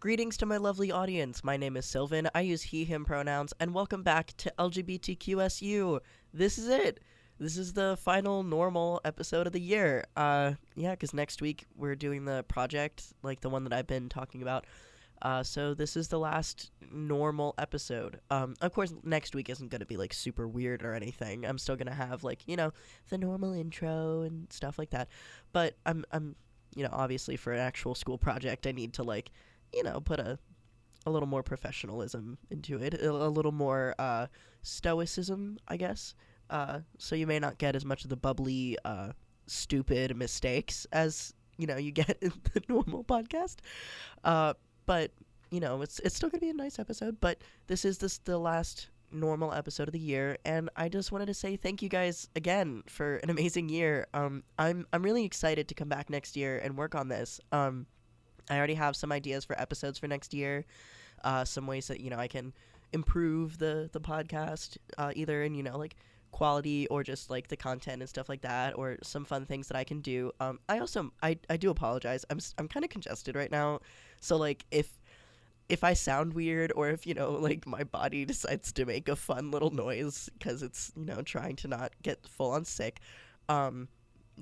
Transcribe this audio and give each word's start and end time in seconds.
Greetings 0.00 0.38
to 0.38 0.46
my 0.46 0.56
lovely 0.56 0.90
audience. 0.90 1.44
My 1.44 1.58
name 1.58 1.76
is 1.76 1.84
Sylvan. 1.84 2.30
I 2.34 2.40
use 2.40 2.62
he, 2.62 2.86
him 2.86 3.04
pronouns, 3.04 3.52
and 3.60 3.74
welcome 3.74 4.02
back 4.02 4.34
to 4.38 4.50
LGBTQSU. 4.58 6.00
This 6.32 6.56
is 6.56 6.68
it. 6.68 7.00
This 7.38 7.58
is 7.58 7.74
the 7.74 7.98
final 8.00 8.42
normal 8.42 9.02
episode 9.04 9.46
of 9.46 9.52
the 9.52 9.60
year. 9.60 10.06
Uh, 10.16 10.52
yeah, 10.74 10.92
because 10.92 11.12
next 11.12 11.42
week 11.42 11.66
we're 11.76 11.96
doing 11.96 12.24
the 12.24 12.46
project, 12.48 13.12
like 13.22 13.42
the 13.42 13.50
one 13.50 13.62
that 13.64 13.74
I've 13.74 13.86
been 13.86 14.08
talking 14.08 14.40
about. 14.40 14.64
Uh, 15.20 15.42
so 15.42 15.74
this 15.74 15.98
is 15.98 16.08
the 16.08 16.18
last 16.18 16.70
normal 16.90 17.54
episode. 17.58 18.20
Um, 18.30 18.54
of 18.62 18.72
course, 18.72 18.94
next 19.04 19.34
week 19.34 19.50
isn't 19.50 19.68
gonna 19.68 19.84
be 19.84 19.98
like 19.98 20.14
super 20.14 20.48
weird 20.48 20.82
or 20.82 20.94
anything. 20.94 21.44
I'm 21.44 21.58
still 21.58 21.76
gonna 21.76 21.92
have 21.92 22.24
like 22.24 22.48
you 22.48 22.56
know 22.56 22.72
the 23.10 23.18
normal 23.18 23.52
intro 23.52 24.22
and 24.22 24.50
stuff 24.50 24.78
like 24.78 24.90
that. 24.92 25.08
But 25.52 25.76
I'm 25.84 26.06
I'm 26.10 26.36
you 26.74 26.84
know 26.84 26.90
obviously 26.90 27.36
for 27.36 27.52
an 27.52 27.60
actual 27.60 27.94
school 27.94 28.16
project, 28.16 28.66
I 28.66 28.72
need 28.72 28.94
to 28.94 29.02
like 29.02 29.30
you 29.72 29.82
know 29.82 30.00
put 30.00 30.20
a 30.20 30.38
a 31.06 31.10
little 31.10 31.28
more 31.28 31.42
professionalism 31.42 32.38
into 32.50 32.76
it, 32.76 33.00
a, 33.02 33.10
little 33.10 33.52
more 33.52 33.94
uh, 33.98 34.26
stoicism, 34.62 35.58
I 35.66 35.76
guess. 35.76 36.14
Uh, 36.50 36.80
so 36.98 37.14
you 37.14 37.26
may 37.26 37.38
not 37.38 37.58
get 37.58 37.76
as 37.76 37.84
much 37.84 38.04
of 38.04 38.10
the 38.10 38.16
bubbly, 38.16 38.76
uh, 38.84 39.12
stupid 39.46 40.16
mistakes 40.16 40.86
as 40.92 41.34
you 41.58 41.66
know 41.66 41.76
you 41.76 41.90
get 41.90 42.18
in 42.22 42.32
the 42.54 42.62
normal 42.68 43.04
podcast. 43.04 43.56
Uh, 44.24 44.54
but 44.86 45.10
you 45.50 45.60
know 45.60 45.82
it's 45.82 46.00
it's 46.00 46.16
still 46.16 46.28
gonna 46.28 46.40
be 46.40 46.50
a 46.50 46.54
nice 46.54 46.78
episode. 46.78 47.20
But 47.20 47.38
this 47.66 47.84
is 47.84 47.98
this 47.98 48.18
the 48.18 48.38
last 48.38 48.88
normal 49.12 49.52
episode 49.52 49.88
of 49.88 49.92
the 49.92 49.98
year, 50.00 50.36
and 50.44 50.70
I 50.76 50.88
just 50.88 51.12
wanted 51.12 51.26
to 51.26 51.34
say 51.34 51.56
thank 51.56 51.82
you 51.82 51.88
guys 51.88 52.28
again 52.36 52.82
for 52.86 53.16
an 53.16 53.30
amazing 53.30 53.68
year. 53.68 54.06
Um, 54.12 54.42
I'm 54.58 54.86
I'm 54.92 55.02
really 55.02 55.24
excited 55.24 55.68
to 55.68 55.74
come 55.74 55.88
back 55.88 56.10
next 56.10 56.36
year 56.36 56.58
and 56.58 56.76
work 56.76 56.94
on 56.94 57.08
this. 57.08 57.40
Um, 57.52 57.86
I 58.50 58.58
already 58.58 58.74
have 58.74 58.96
some 58.96 59.12
ideas 59.12 59.44
for 59.44 59.58
episodes 59.60 59.98
for 59.98 60.08
next 60.08 60.34
year. 60.34 60.66
Uh, 61.22 61.44
some 61.44 61.66
ways 61.66 61.86
that 61.88 62.00
you 62.00 62.10
know 62.10 62.18
I 62.18 62.28
can 62.28 62.52
improve 62.92 63.58
the 63.58 63.88
the 63.92 64.00
podcast, 64.00 64.76
uh, 64.98 65.12
either 65.14 65.42
in 65.42 65.54
you 65.54 65.62
know 65.62 65.78
like 65.78 65.96
quality 66.32 66.86
or 66.88 67.02
just 67.02 67.28
like 67.28 67.48
the 67.48 67.56
content 67.56 68.02
and 68.02 68.08
stuff 68.08 68.28
like 68.28 68.42
that, 68.42 68.76
or 68.76 68.98
some 69.02 69.24
fun 69.24 69.46
things 69.46 69.68
that 69.68 69.76
I 69.76 69.84
can 69.84 70.00
do. 70.00 70.32
Um, 70.40 70.58
I 70.68 70.78
also 70.78 71.12
I, 71.22 71.38
I 71.48 71.56
do 71.56 71.70
apologize. 71.70 72.24
I'm 72.30 72.38
I'm 72.58 72.68
kind 72.68 72.84
of 72.84 72.90
congested 72.90 73.36
right 73.36 73.50
now, 73.50 73.80
so 74.20 74.36
like 74.36 74.64
if 74.70 74.98
if 75.68 75.84
I 75.84 75.94
sound 75.94 76.34
weird 76.34 76.72
or 76.74 76.88
if 76.88 77.06
you 77.06 77.14
know 77.14 77.30
like 77.40 77.66
my 77.66 77.84
body 77.84 78.24
decides 78.24 78.72
to 78.72 78.84
make 78.84 79.08
a 79.08 79.16
fun 79.16 79.50
little 79.50 79.70
noise 79.70 80.28
because 80.38 80.62
it's 80.62 80.92
you 80.96 81.04
know 81.04 81.22
trying 81.22 81.56
to 81.56 81.68
not 81.68 81.92
get 82.02 82.26
full 82.26 82.52
on 82.52 82.64
sick, 82.64 83.00
um, 83.48 83.88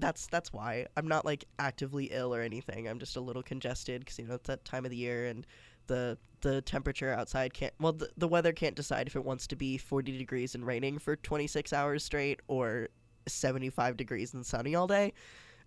that's 0.00 0.26
that's 0.26 0.52
why 0.52 0.86
I'm 0.96 1.08
not 1.08 1.24
like 1.24 1.44
actively 1.58 2.06
ill 2.06 2.34
or 2.34 2.40
anything. 2.40 2.88
I'm 2.88 2.98
just 2.98 3.16
a 3.16 3.20
little 3.20 3.42
congested 3.42 4.00
because 4.00 4.18
you 4.18 4.26
know 4.26 4.34
it's 4.34 4.46
that 4.46 4.64
time 4.64 4.84
of 4.84 4.90
the 4.90 4.96
year 4.96 5.26
and 5.26 5.46
the 5.86 6.18
the 6.40 6.62
temperature 6.62 7.12
outside 7.12 7.52
can't 7.52 7.72
well 7.80 7.92
the, 7.92 8.08
the 8.16 8.28
weather 8.28 8.52
can't 8.52 8.76
decide 8.76 9.08
if 9.08 9.16
it 9.16 9.24
wants 9.24 9.46
to 9.48 9.56
be 9.56 9.76
40 9.76 10.16
degrees 10.16 10.54
and 10.54 10.64
raining 10.64 10.98
for 10.98 11.16
26 11.16 11.72
hours 11.72 12.04
straight 12.04 12.40
or 12.46 12.88
75 13.26 13.96
degrees 13.96 14.34
and 14.34 14.46
sunny 14.46 14.74
all 14.74 14.86
day. 14.86 15.12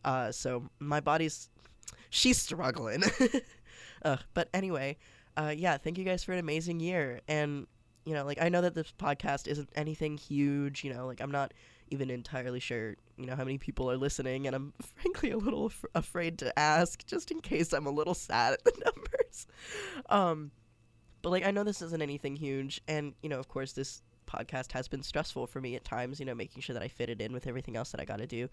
Uh, 0.04 0.32
so 0.32 0.64
my 0.80 1.00
body's 1.00 1.50
she's 2.10 2.38
struggling. 2.40 3.04
uh, 4.06 4.18
but 4.34 4.50
anyway, 4.54 4.98
uh, 5.38 5.54
yeah, 5.56 5.78
thank 5.78 5.98
you 5.98 6.06
guys 6.06 6.24
for 6.24 6.32
an 6.32 6.40
amazing 6.40 6.80
year 6.80 7.22
and 7.28 7.68
you 8.06 8.14
know 8.14 8.26
like 8.26 8.42
I 8.42 8.50
know 8.50 8.62
that 8.62 8.74
this 8.74 8.94
podcast 8.98 9.48
isn't 9.48 9.70
anything 9.76 10.18
huge. 10.18 10.84
You 10.84 10.94
know 10.94 11.06
like 11.06 11.22
I'm 11.22 11.32
not 11.32 11.54
even 11.90 12.10
entirely 12.10 12.60
sure 12.60 12.96
you 13.22 13.28
know 13.28 13.36
how 13.36 13.44
many 13.44 13.58
people 13.58 13.90
are 13.90 13.98
listening 13.98 14.48
and 14.48 14.56
i'm 14.56 14.74
frankly 14.82 15.32
a 15.32 15.38
little 15.38 15.68
af- 15.68 15.86
afraid 15.96 16.38
to 16.40 16.58
ask 16.58 17.06
just 17.06 17.32
in 17.32 17.40
case 17.40 17.74
i'm 17.74 17.86
a 17.86 17.92
little 17.92 18.14
sad 18.14 18.54
at 18.54 18.64
the 18.64 18.74
numbers. 18.86 19.48
Um 20.10 20.52
but 21.22 21.30
like 21.30 21.46
i 21.46 21.52
know 21.52 21.64
this 21.64 21.82
isn't 21.82 22.02
anything 22.02 22.36
huge 22.36 22.82
and 22.88 23.14
you 23.22 23.30
know 23.30 23.40
of 23.40 23.48
course 23.48 23.74
this 23.74 24.02
podcast 24.28 24.72
has 24.72 24.88
been 24.88 25.04
stressful 25.04 25.46
for 25.46 25.60
me 25.60 25.76
at 25.76 25.84
times 25.84 26.20
you 26.20 26.26
know 26.26 26.34
making 26.34 26.62
sure 26.62 26.74
that 26.74 26.84
i 26.84 26.88
fit 26.88 27.10
it 27.10 27.22
in 27.22 27.34
with 27.34 27.48
everything 27.48 27.76
else 27.76 27.92
that 27.92 28.02
i 28.02 28.06
got 28.06 28.18
to 28.18 28.28
do. 28.28 28.48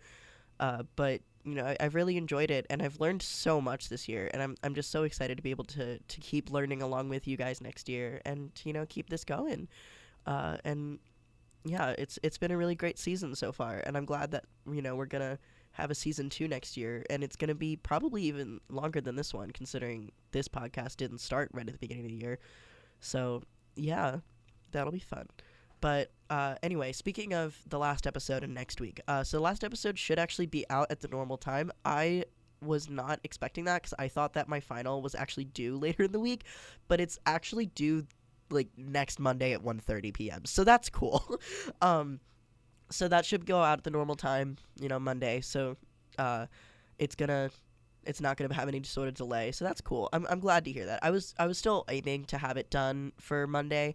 Uh, 0.60 0.82
but 0.96 1.20
you 1.44 1.54
know 1.54 1.64
I, 1.64 1.76
i've 1.78 1.94
really 1.94 2.16
enjoyed 2.16 2.50
it 2.50 2.66
and 2.68 2.82
i've 2.82 2.98
learned 2.98 3.22
so 3.22 3.60
much 3.60 3.88
this 3.88 4.08
year 4.08 4.28
and 4.32 4.42
i'm, 4.42 4.56
I'm 4.64 4.74
just 4.74 4.90
so 4.90 5.04
excited 5.04 5.36
to 5.36 5.42
be 5.42 5.50
able 5.50 5.64
to, 5.66 5.98
to 5.98 6.20
keep 6.20 6.50
learning 6.50 6.82
along 6.82 7.10
with 7.10 7.28
you 7.28 7.36
guys 7.36 7.60
next 7.60 7.88
year 7.88 8.20
and 8.24 8.50
you 8.64 8.72
know 8.72 8.84
keep 8.86 9.08
this 9.08 9.24
going. 9.24 9.68
Uh, 10.26 10.58
and 10.64 10.98
yeah, 11.64 11.94
it's 11.98 12.18
it's 12.22 12.38
been 12.38 12.50
a 12.50 12.56
really 12.56 12.74
great 12.74 12.98
season 12.98 13.34
so 13.34 13.52
far, 13.52 13.82
and 13.86 13.96
I'm 13.96 14.04
glad 14.04 14.30
that 14.32 14.44
you 14.70 14.82
know 14.82 14.96
we're 14.96 15.06
gonna 15.06 15.38
have 15.72 15.90
a 15.90 15.94
season 15.94 16.30
two 16.30 16.48
next 16.48 16.76
year, 16.76 17.04
and 17.10 17.22
it's 17.22 17.36
gonna 17.36 17.54
be 17.54 17.76
probably 17.76 18.22
even 18.24 18.60
longer 18.68 19.00
than 19.00 19.16
this 19.16 19.34
one, 19.34 19.50
considering 19.50 20.12
this 20.32 20.48
podcast 20.48 20.96
didn't 20.96 21.18
start 21.18 21.50
right 21.52 21.66
at 21.66 21.72
the 21.72 21.78
beginning 21.78 22.04
of 22.04 22.10
the 22.10 22.16
year. 22.16 22.38
So 23.00 23.42
yeah, 23.76 24.18
that'll 24.72 24.92
be 24.92 24.98
fun. 24.98 25.26
But 25.80 26.10
uh, 26.28 26.56
anyway, 26.62 26.92
speaking 26.92 27.34
of 27.34 27.56
the 27.68 27.78
last 27.78 28.06
episode 28.06 28.42
and 28.42 28.52
next 28.54 28.80
week, 28.80 29.00
uh, 29.06 29.22
so 29.22 29.36
the 29.36 29.42
last 29.42 29.62
episode 29.62 29.98
should 29.98 30.18
actually 30.18 30.46
be 30.46 30.64
out 30.70 30.90
at 30.90 31.00
the 31.00 31.08
normal 31.08 31.36
time. 31.36 31.70
I 31.84 32.24
was 32.60 32.90
not 32.90 33.20
expecting 33.22 33.64
that 33.64 33.82
because 33.82 33.94
I 33.98 34.08
thought 34.08 34.32
that 34.34 34.48
my 34.48 34.60
final 34.60 35.00
was 35.00 35.14
actually 35.14 35.44
due 35.44 35.76
later 35.78 36.04
in 36.04 36.12
the 36.12 36.20
week, 36.20 36.44
but 36.88 37.00
it's 37.00 37.18
actually 37.26 37.66
due 37.66 38.06
like 38.50 38.68
next 38.76 39.18
Monday 39.18 39.52
at 39.52 39.62
1:30 39.62 40.12
p.m. 40.12 40.44
So 40.44 40.64
that's 40.64 40.88
cool. 40.90 41.40
um 41.82 42.20
so 42.90 43.06
that 43.08 43.24
should 43.24 43.44
go 43.44 43.62
out 43.62 43.78
at 43.78 43.84
the 43.84 43.90
normal 43.90 44.16
time, 44.16 44.56
you 44.80 44.88
know, 44.88 44.98
Monday. 44.98 45.40
So 45.40 45.76
uh 46.18 46.46
it's 46.98 47.14
to 47.14 47.50
it's 48.04 48.20
not 48.20 48.38
to 48.38 48.48
have 48.54 48.68
any 48.68 48.82
sort 48.84 49.08
of 49.08 49.14
delay. 49.14 49.52
So 49.52 49.64
that's 49.64 49.80
cool. 49.80 50.08
I'm 50.12 50.26
I'm 50.30 50.40
glad 50.40 50.64
to 50.64 50.72
hear 50.72 50.86
that. 50.86 51.00
I 51.02 51.10
was 51.10 51.34
I 51.38 51.46
was 51.46 51.58
still 51.58 51.84
aiming 51.88 52.24
to 52.26 52.38
have 52.38 52.56
it 52.56 52.70
done 52.70 53.12
for 53.18 53.46
Monday. 53.46 53.94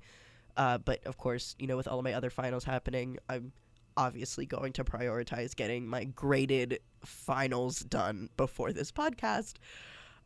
Uh 0.57 0.77
but 0.77 1.03
of 1.05 1.17
course, 1.17 1.55
you 1.59 1.67
know, 1.67 1.77
with 1.77 1.87
all 1.87 1.99
of 1.99 2.03
my 2.03 2.13
other 2.13 2.29
finals 2.29 2.63
happening, 2.63 3.17
I'm 3.29 3.51
obviously 3.95 4.45
going 4.45 4.73
to 4.73 4.83
prioritize 4.83 5.55
getting 5.55 5.87
my 5.87 6.03
graded 6.05 6.79
finals 7.05 7.79
done 7.79 8.29
before 8.37 8.71
this 8.71 8.91
podcast. 8.91 9.53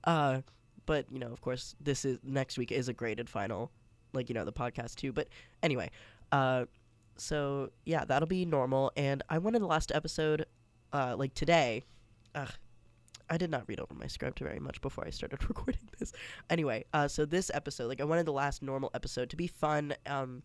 Uh 0.03 0.41
but 0.85 1.05
you 1.11 1.19
know, 1.19 1.31
of 1.31 1.41
course, 1.41 1.75
this 1.79 2.05
is 2.05 2.19
next 2.23 2.57
week 2.57 2.71
is 2.71 2.89
a 2.89 2.93
graded 2.93 3.29
final 3.29 3.71
like 4.13 4.29
you 4.29 4.35
know 4.35 4.45
the 4.45 4.53
podcast 4.53 4.95
too. 4.95 5.11
But 5.11 5.27
anyway, 5.63 5.89
uh, 6.31 6.65
so 7.17 7.71
yeah, 7.85 8.05
that'll 8.05 8.27
be 8.27 8.45
normal. 8.45 8.91
And 8.95 9.23
I 9.29 9.37
wanted 9.37 9.61
the 9.61 9.67
last 9.67 9.91
episode, 9.93 10.45
uh, 10.93 11.15
like 11.17 11.33
today. 11.33 11.83
Ugh, 12.35 12.51
I 13.29 13.37
did 13.37 13.49
not 13.49 13.63
read 13.67 13.79
over 13.79 13.93
my 13.93 14.07
script 14.07 14.39
very 14.39 14.59
much 14.59 14.81
before 14.81 15.05
I 15.05 15.09
started 15.09 15.43
recording 15.49 15.89
this. 15.97 16.13
Anyway, 16.49 16.85
uh, 16.93 17.07
so 17.07 17.25
this 17.25 17.51
episode, 17.53 17.87
like 17.87 18.01
I 18.01 18.05
wanted 18.05 18.25
the 18.25 18.33
last 18.33 18.61
normal 18.61 18.91
episode 18.93 19.29
to 19.31 19.35
be 19.35 19.47
fun. 19.47 19.93
Um, 20.05 20.43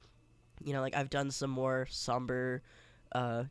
you 0.64 0.72
know, 0.72 0.80
like 0.80 0.96
I've 0.96 1.10
done 1.10 1.30
some 1.30 1.50
more 1.50 1.86
somber, 1.90 2.62
uh, 3.12 3.44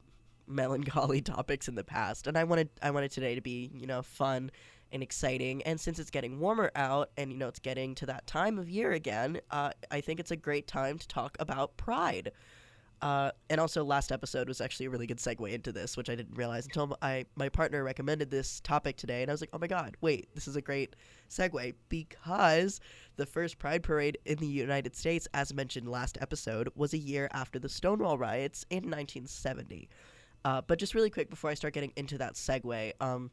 melancholy 0.47 1.21
topics 1.21 1.67
in 1.67 1.75
the 1.75 1.83
past, 1.83 2.27
and 2.27 2.37
I 2.37 2.43
wanted 2.43 2.69
I 2.81 2.91
wanted 2.91 3.11
today 3.11 3.35
to 3.35 3.41
be 3.41 3.71
you 3.73 3.87
know 3.87 4.01
fun 4.01 4.51
and 4.91 5.03
exciting. 5.03 5.61
And 5.63 5.79
since 5.79 5.99
it's 5.99 6.09
getting 6.09 6.39
warmer 6.39 6.71
out 6.75 7.11
and, 7.17 7.31
you 7.31 7.37
know, 7.37 7.47
it's 7.47 7.59
getting 7.59 7.95
to 7.95 8.05
that 8.07 8.27
time 8.27 8.57
of 8.57 8.69
year 8.69 8.91
again, 8.91 9.41
uh, 9.51 9.71
I 9.89 10.01
think 10.01 10.19
it's 10.19 10.31
a 10.31 10.35
great 10.35 10.67
time 10.67 10.97
to 10.97 11.07
talk 11.07 11.37
about 11.39 11.77
pride. 11.77 12.31
Uh, 13.01 13.31
and 13.49 13.59
also, 13.59 13.83
last 13.83 14.11
episode 14.11 14.47
was 14.47 14.61
actually 14.61 14.85
a 14.85 14.89
really 14.89 15.07
good 15.07 15.17
segue 15.17 15.51
into 15.51 15.71
this, 15.71 15.97
which 15.97 16.07
I 16.07 16.15
didn't 16.15 16.37
realize 16.37 16.65
until 16.65 16.95
I 17.01 17.25
my 17.35 17.49
partner 17.49 17.83
recommended 17.83 18.29
this 18.29 18.59
topic 18.59 18.95
today, 18.95 19.23
and 19.23 19.31
I 19.31 19.33
was 19.33 19.41
like, 19.41 19.49
"Oh 19.53 19.57
my 19.57 19.65
god, 19.65 19.97
wait, 20.01 20.29
this 20.35 20.47
is 20.47 20.55
a 20.55 20.61
great 20.61 20.95
segue 21.27 21.73
because 21.89 22.79
the 23.15 23.25
first 23.25 23.57
Pride 23.57 23.81
parade 23.81 24.19
in 24.25 24.37
the 24.37 24.45
United 24.45 24.95
States, 24.95 25.27
as 25.33 25.51
mentioned 25.51 25.89
last 25.89 26.19
episode, 26.21 26.69
was 26.75 26.93
a 26.93 26.97
year 26.99 27.27
after 27.33 27.57
the 27.57 27.69
Stonewall 27.69 28.19
riots 28.19 28.67
in 28.69 28.83
1970." 28.83 29.89
Uh, 30.45 30.61
but 30.61 30.77
just 30.77 30.93
really 30.93 31.09
quick 31.09 31.29
before 31.31 31.49
I 31.49 31.55
start 31.55 31.73
getting 31.73 31.93
into 31.95 32.19
that 32.19 32.35
segue, 32.35 32.93
um, 33.01 33.31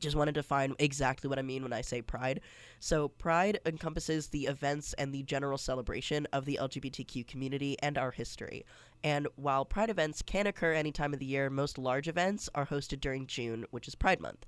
just 0.00 0.16
want 0.16 0.28
to 0.28 0.32
define 0.32 0.74
exactly 0.78 1.28
what 1.28 1.38
I 1.38 1.42
mean 1.42 1.62
when 1.62 1.72
I 1.72 1.80
say 1.80 2.02
pride. 2.02 2.40
So, 2.80 3.08
pride 3.08 3.60
encompasses 3.66 4.28
the 4.28 4.46
events 4.46 4.92
and 4.94 5.12
the 5.12 5.22
general 5.22 5.58
celebration 5.58 6.26
of 6.32 6.44
the 6.44 6.58
LGBTQ 6.60 7.26
community 7.26 7.76
and 7.82 7.96
our 7.98 8.10
history. 8.10 8.64
And 9.04 9.28
while 9.36 9.64
pride 9.64 9.90
events 9.90 10.22
can 10.22 10.46
occur 10.46 10.72
any 10.72 10.92
time 10.92 11.12
of 11.12 11.20
the 11.20 11.26
year, 11.26 11.50
most 11.50 11.78
large 11.78 12.08
events 12.08 12.48
are 12.54 12.66
hosted 12.66 13.00
during 13.00 13.26
June, 13.26 13.66
which 13.70 13.88
is 13.88 13.94
Pride 13.94 14.20
Month. 14.20 14.44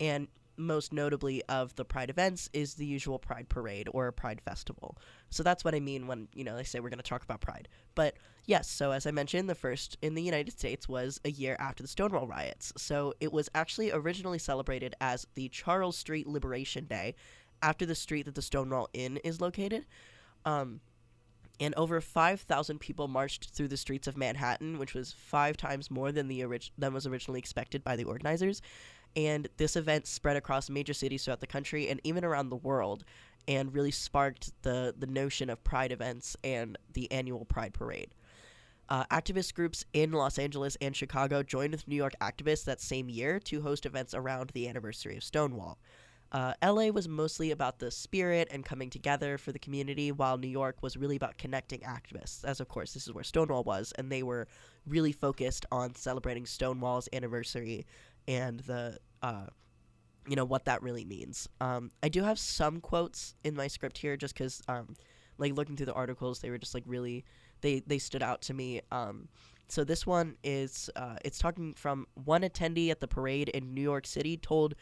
And 0.00 0.28
most 0.58 0.92
notably 0.92 1.42
of 1.44 1.74
the 1.76 1.84
pride 1.84 2.10
events 2.10 2.50
is 2.52 2.74
the 2.74 2.86
usual 2.86 3.18
pride 3.18 3.48
parade 3.48 3.88
or 3.92 4.06
a 4.08 4.12
pride 4.12 4.40
festival. 4.40 4.98
So 5.30 5.42
that's 5.42 5.64
what 5.64 5.74
i 5.74 5.80
mean 5.80 6.06
when 6.06 6.28
you 6.34 6.44
know 6.44 6.56
they 6.56 6.64
say 6.64 6.80
we're 6.80 6.90
going 6.90 6.98
to 6.98 7.08
talk 7.08 7.22
about 7.22 7.40
pride. 7.40 7.68
But 7.94 8.16
yes 8.46 8.68
so 8.68 8.92
as 8.92 9.06
i 9.06 9.10
mentioned 9.10 9.48
the 9.48 9.54
first 9.54 9.98
in 10.00 10.14
the 10.14 10.22
united 10.22 10.52
states 10.52 10.88
was 10.88 11.20
a 11.24 11.30
year 11.30 11.56
after 11.58 11.82
the 11.82 11.88
stonewall 11.88 12.26
riots. 12.26 12.72
So 12.76 13.14
it 13.20 13.32
was 13.32 13.48
actually 13.54 13.92
originally 13.92 14.38
celebrated 14.38 14.94
as 15.00 15.26
the 15.34 15.48
charles 15.48 15.96
street 15.96 16.26
liberation 16.26 16.86
day 16.86 17.14
after 17.62 17.86
the 17.86 17.94
street 17.94 18.24
that 18.24 18.34
the 18.34 18.42
stonewall 18.42 18.88
inn 18.92 19.18
is 19.18 19.40
located. 19.40 19.86
Um, 20.44 20.80
and 21.60 21.74
over 21.76 22.00
5,000 22.00 22.78
people 22.78 23.08
marched 23.08 23.50
through 23.50 23.68
the 23.68 23.76
streets 23.76 24.06
of 24.06 24.16
Manhattan, 24.16 24.78
which 24.78 24.94
was 24.94 25.12
five 25.12 25.56
times 25.56 25.90
more 25.90 26.12
than 26.12 26.28
the 26.28 26.44
orig- 26.44 26.70
than 26.78 26.94
was 26.94 27.06
originally 27.06 27.40
expected 27.40 27.82
by 27.82 27.96
the 27.96 28.04
organizers 28.04 28.62
and 29.16 29.48
this 29.56 29.76
event 29.76 30.06
spread 30.06 30.36
across 30.36 30.70
major 30.70 30.94
cities 30.94 31.24
throughout 31.24 31.40
the 31.40 31.46
country 31.46 31.88
and 31.88 32.00
even 32.04 32.24
around 32.24 32.50
the 32.50 32.56
world. 32.56 33.04
and 33.46 33.72
really 33.72 33.90
sparked 33.90 34.52
the 34.62 34.94
the 34.98 35.06
notion 35.06 35.48
of 35.48 35.64
pride 35.64 35.90
events 35.90 36.36
and 36.44 36.76
the 36.92 37.10
annual 37.10 37.46
Pride 37.46 37.72
Parade. 37.72 38.14
Uh, 38.90 39.04
activist 39.06 39.54
groups 39.54 39.84
in 39.92 40.12
Los 40.12 40.38
Angeles 40.38 40.76
and 40.80 40.96
Chicago 40.96 41.42
joined 41.42 41.72
with 41.72 41.86
New 41.88 41.96
York 41.96 42.14
activists 42.20 42.64
that 42.64 42.80
same 42.80 43.08
year 43.08 43.38
to 43.40 43.60
host 43.60 43.84
events 43.84 44.14
around 44.14 44.50
the 44.50 44.66
anniversary 44.68 45.16
of 45.16 45.24
Stonewall. 45.24 45.78
Uh, 46.30 46.52
LA 46.62 46.88
was 46.88 47.08
mostly 47.08 47.50
about 47.50 47.78
the 47.78 47.90
spirit 47.90 48.48
and 48.50 48.64
coming 48.64 48.90
together 48.90 49.38
for 49.38 49.50
the 49.50 49.58
community, 49.58 50.12
while 50.12 50.36
New 50.36 50.48
York 50.48 50.82
was 50.82 50.96
really 50.96 51.16
about 51.16 51.38
connecting 51.38 51.80
activists, 51.80 52.44
as 52.44 52.60
of 52.60 52.68
course 52.68 52.92
this 52.92 53.06
is 53.06 53.12
where 53.14 53.24
Stonewall 53.24 53.64
was, 53.64 53.92
and 53.96 54.12
they 54.12 54.22
were 54.22 54.46
really 54.86 55.12
focused 55.12 55.64
on 55.72 55.94
celebrating 55.94 56.44
Stonewall's 56.44 57.08
anniversary 57.14 57.86
and 58.28 58.60
the, 58.60 58.98
uh, 59.22 59.46
you 60.28 60.36
know, 60.36 60.44
what 60.44 60.66
that 60.66 60.82
really 60.82 61.04
means. 61.04 61.48
Um, 61.60 61.90
I 62.02 62.08
do 62.08 62.22
have 62.22 62.38
some 62.38 62.80
quotes 62.80 63.34
in 63.42 63.56
my 63.56 63.66
script 63.66 63.98
here, 63.98 64.16
just 64.16 64.34
because, 64.34 64.62
um, 64.68 64.94
like 65.38 65.54
looking 65.54 65.76
through 65.76 65.86
the 65.86 65.94
articles, 65.94 66.38
they 66.38 66.50
were 66.50 66.58
just 66.58 66.74
like 66.74 66.84
really, 66.86 67.24
they 67.62 67.80
they 67.86 67.98
stood 67.98 68.22
out 68.22 68.42
to 68.42 68.54
me. 68.54 68.82
Um, 68.92 69.28
so 69.68 69.84
this 69.84 70.06
one 70.06 70.36
is, 70.44 70.90
uh, 70.96 71.16
it's 71.24 71.38
talking 71.38 71.74
from 71.74 72.06
one 72.14 72.42
attendee 72.42 72.90
at 72.90 73.00
the 73.00 73.08
parade 73.08 73.48
in 73.50 73.74
New 73.74 73.82
York 73.82 74.06
City 74.06 74.36
told 74.36 74.74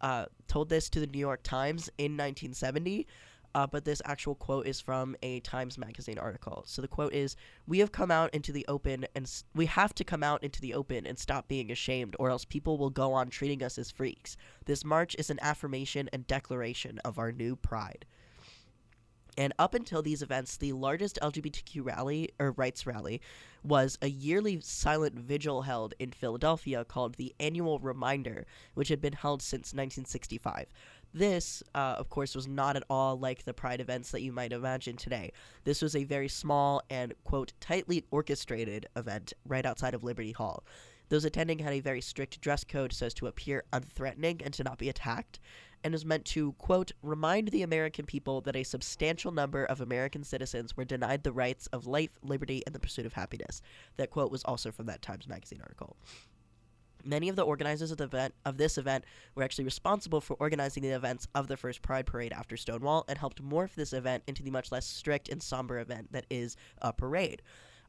uh, 0.00 0.26
told 0.48 0.68
this 0.68 0.88
to 0.90 1.00
the 1.00 1.06
New 1.06 1.18
York 1.18 1.42
Times 1.42 1.88
in 1.98 2.12
1970. 2.12 3.06
Uh, 3.54 3.66
but 3.66 3.84
this 3.84 4.02
actual 4.04 4.34
quote 4.34 4.66
is 4.66 4.80
from 4.80 5.14
a 5.22 5.38
Times 5.40 5.78
Magazine 5.78 6.18
article. 6.18 6.64
So 6.66 6.82
the 6.82 6.88
quote 6.88 7.12
is 7.12 7.36
We 7.66 7.78
have 7.78 7.92
come 7.92 8.10
out 8.10 8.34
into 8.34 8.50
the 8.50 8.66
open, 8.66 9.06
and 9.14 9.26
s- 9.26 9.44
we 9.54 9.66
have 9.66 9.94
to 9.94 10.04
come 10.04 10.22
out 10.24 10.42
into 10.42 10.60
the 10.60 10.74
open 10.74 11.06
and 11.06 11.18
stop 11.18 11.46
being 11.46 11.70
ashamed, 11.70 12.16
or 12.18 12.30
else 12.30 12.44
people 12.44 12.78
will 12.78 12.90
go 12.90 13.12
on 13.12 13.28
treating 13.28 13.62
us 13.62 13.78
as 13.78 13.90
freaks. 13.92 14.36
This 14.64 14.84
march 14.84 15.14
is 15.18 15.30
an 15.30 15.38
affirmation 15.40 16.08
and 16.12 16.26
declaration 16.26 16.98
of 17.04 17.18
our 17.18 17.30
new 17.30 17.54
pride. 17.54 18.06
And 19.36 19.52
up 19.58 19.74
until 19.74 20.02
these 20.02 20.22
events, 20.22 20.56
the 20.56 20.72
largest 20.72 21.18
LGBTQ 21.20 21.84
rally 21.84 22.30
or 22.38 22.52
rights 22.52 22.86
rally 22.86 23.20
was 23.64 23.98
a 24.00 24.08
yearly 24.08 24.60
silent 24.60 25.18
vigil 25.18 25.62
held 25.62 25.94
in 25.98 26.12
Philadelphia 26.12 26.84
called 26.84 27.14
the 27.16 27.34
Annual 27.40 27.80
Reminder, 27.80 28.46
which 28.74 28.88
had 28.88 29.00
been 29.00 29.14
held 29.14 29.42
since 29.42 29.72
1965. 29.72 30.68
This, 31.14 31.62
uh, 31.76 31.94
of 31.96 32.08
course, 32.08 32.34
was 32.34 32.48
not 32.48 32.76
at 32.76 32.82
all 32.90 33.16
like 33.16 33.44
the 33.44 33.54
Pride 33.54 33.80
events 33.80 34.10
that 34.10 34.22
you 34.22 34.32
might 34.32 34.52
imagine 34.52 34.96
today. 34.96 35.30
This 35.62 35.80
was 35.80 35.94
a 35.94 36.02
very 36.02 36.26
small 36.28 36.82
and, 36.90 37.14
quote, 37.22 37.52
tightly 37.60 38.04
orchestrated 38.10 38.86
event 38.96 39.32
right 39.46 39.64
outside 39.64 39.94
of 39.94 40.02
Liberty 40.02 40.32
Hall. 40.32 40.64
Those 41.10 41.24
attending 41.24 41.60
had 41.60 41.72
a 41.72 41.78
very 41.78 42.00
strict 42.00 42.40
dress 42.40 42.64
code 42.64 42.92
so 42.92 43.06
as 43.06 43.14
to 43.14 43.28
appear 43.28 43.62
unthreatening 43.72 44.42
and 44.44 44.52
to 44.54 44.64
not 44.64 44.78
be 44.78 44.88
attacked, 44.88 45.38
and 45.84 45.94
is 45.94 46.04
meant 46.04 46.24
to, 46.24 46.52
quote, 46.54 46.90
remind 47.02 47.48
the 47.48 47.62
American 47.62 48.06
people 48.06 48.40
that 48.40 48.56
a 48.56 48.64
substantial 48.64 49.30
number 49.30 49.64
of 49.66 49.80
American 49.80 50.24
citizens 50.24 50.76
were 50.76 50.84
denied 50.84 51.22
the 51.22 51.30
rights 51.30 51.68
of 51.68 51.86
life, 51.86 52.18
liberty, 52.22 52.62
and 52.66 52.74
the 52.74 52.80
pursuit 52.80 53.06
of 53.06 53.12
happiness. 53.12 53.62
That 53.98 54.10
quote 54.10 54.32
was 54.32 54.42
also 54.44 54.72
from 54.72 54.86
that 54.86 55.02
Times 55.02 55.28
Magazine 55.28 55.60
article. 55.62 55.96
Many 57.04 57.28
of 57.28 57.36
the 57.36 57.42
organizers 57.42 57.90
of 57.90 57.98
the 57.98 58.04
event 58.04 58.34
of 58.44 58.56
this 58.56 58.78
event 58.78 59.04
were 59.34 59.42
actually 59.42 59.64
responsible 59.64 60.20
for 60.20 60.34
organizing 60.40 60.82
the 60.82 60.90
events 60.90 61.26
of 61.34 61.48
the 61.48 61.56
first 61.56 61.82
Pride 61.82 62.06
Parade 62.06 62.32
after 62.32 62.56
Stonewall 62.56 63.04
and 63.08 63.18
helped 63.18 63.42
morph 63.42 63.74
this 63.74 63.92
event 63.92 64.22
into 64.26 64.42
the 64.42 64.50
much 64.50 64.72
less 64.72 64.86
strict 64.86 65.28
and 65.28 65.42
somber 65.42 65.78
event 65.78 66.12
that 66.12 66.26
is 66.30 66.56
a 66.78 66.92
parade. 66.92 67.42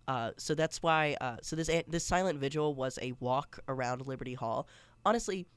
Uh, 0.08 0.32
so 0.38 0.54
that's 0.54 0.84
why. 0.84 1.16
Uh, 1.20 1.38
so 1.42 1.56
this 1.56 1.70
this 1.88 2.06
silent 2.06 2.40
vigil 2.40 2.76
was 2.76 3.00
a 3.02 3.14
walk 3.20 3.60
around 3.68 4.06
Liberty 4.06 4.36
Hall. 4.36 4.68
Honestly, 5.06 5.48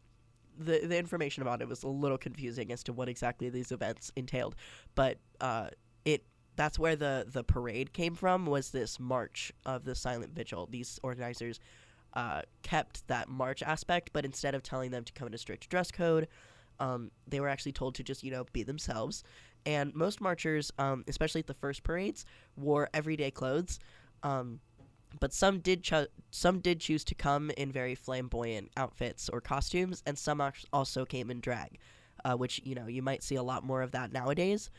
the 0.59 0.81
the 0.87 0.99
information 0.99 1.43
about 1.43 1.61
it 1.61 1.69
was 1.69 1.83
a 1.83 1.89
little 1.89 2.19
confusing 2.19 2.73
as 2.73 2.83
to 2.85 2.93
what 2.93 3.09
exactly 3.09 3.49
these 3.51 3.73
events 3.73 4.11
entailed, 4.17 4.57
but 4.95 5.19
uh, 5.41 5.69
it 6.05 6.25
that's 6.57 6.79
where 6.79 6.97
the 6.97 7.27
the 7.31 7.45
parade 7.45 7.93
came 7.93 8.15
from 8.15 8.47
was 8.47 8.71
this 8.71 8.99
march 8.99 9.53
of 9.67 9.85
the 9.85 9.95
silent 9.95 10.35
vigil. 10.35 10.67
These 10.71 10.99
organizers 11.03 11.61
uh, 12.15 12.43
kept 12.63 13.07
that 13.09 13.29
march 13.29 13.63
aspect, 13.63 14.11
but 14.13 14.25
instead 14.25 14.55
of 14.55 14.63
telling 14.63 14.91
them 14.91 15.05
to 15.05 15.13
come 15.13 15.29
in 15.29 15.35
a 15.35 15.39
strict 15.39 15.69
dress 15.69 15.91
code, 15.91 16.29
um, 16.81 17.11
they 17.27 17.41
were 17.41 17.49
actually 17.49 17.73
told 17.73 17.95
to 17.97 18.03
just 18.03 18.23
you 18.23 18.31
know 18.31 18.45
be 18.53 18.63
themselves. 18.63 19.25
And 19.67 19.95
most 19.95 20.21
marchers, 20.21 20.71
um, 20.79 21.05
especially 21.09 21.41
at 21.41 21.47
the 21.47 21.55
first 21.55 21.83
parades, 21.83 22.25
wore 22.57 22.89
everyday 22.95 23.31
clothes. 23.31 23.79
Um, 24.23 24.61
but 25.21 25.33
some 25.33 25.61
did 25.61 25.83
cho- 25.83 26.07
some 26.31 26.61
did 26.61 26.81
choose 26.81 27.05
to 27.05 27.15
come 27.15 27.51
in 27.57 27.73
very 27.73 27.95
flamboyant 27.95 28.71
outfits 28.77 29.29
or 29.29 29.41
costumes, 29.41 30.03
and 30.07 30.19
some 30.19 30.43
also 30.73 31.05
came 31.05 31.31
in 31.31 31.41
drag, 31.41 31.79
uh, 32.25 32.35
which 32.35 32.61
you 32.65 32.75
know 32.75 32.87
you 32.87 33.03
might 33.03 33.23
see 33.23 33.35
a 33.35 33.43
lot 33.43 33.65
more 33.65 33.83
of 33.83 33.93
that 33.93 34.13
nowadays. 34.13 34.71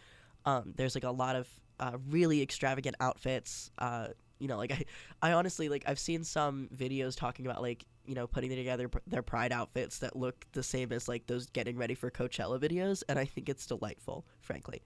Um, 0.45 0.73
there's 0.77 0.95
like 0.95 1.03
a 1.03 1.11
lot 1.11 1.35
of 1.35 1.47
uh, 1.79 1.97
really 2.09 2.41
extravagant 2.41 2.95
outfits. 2.99 3.71
Uh, 3.77 4.09
you 4.39 4.47
know, 4.47 4.57
like 4.57 4.71
I, 5.21 5.29
I 5.29 5.33
honestly 5.33 5.69
like 5.69 5.83
I've 5.87 5.99
seen 5.99 6.23
some 6.23 6.69
videos 6.75 7.15
talking 7.15 7.45
about 7.45 7.61
like 7.61 7.85
you 8.05 8.15
know 8.15 8.27
putting 8.27 8.49
together 8.49 8.89
their 9.07 9.21
pride 9.21 9.51
outfits 9.51 9.99
that 9.99 10.15
look 10.15 10.45
the 10.53 10.63
same 10.63 10.91
as 10.91 11.07
like 11.07 11.27
those 11.27 11.45
getting 11.47 11.77
ready 11.77 11.95
for 11.95 12.09
Coachella 12.09 12.59
videos, 12.59 13.03
and 13.07 13.19
I 13.19 13.25
think 13.25 13.49
it's 13.49 13.65
delightful, 13.65 14.25
frankly. 14.41 14.81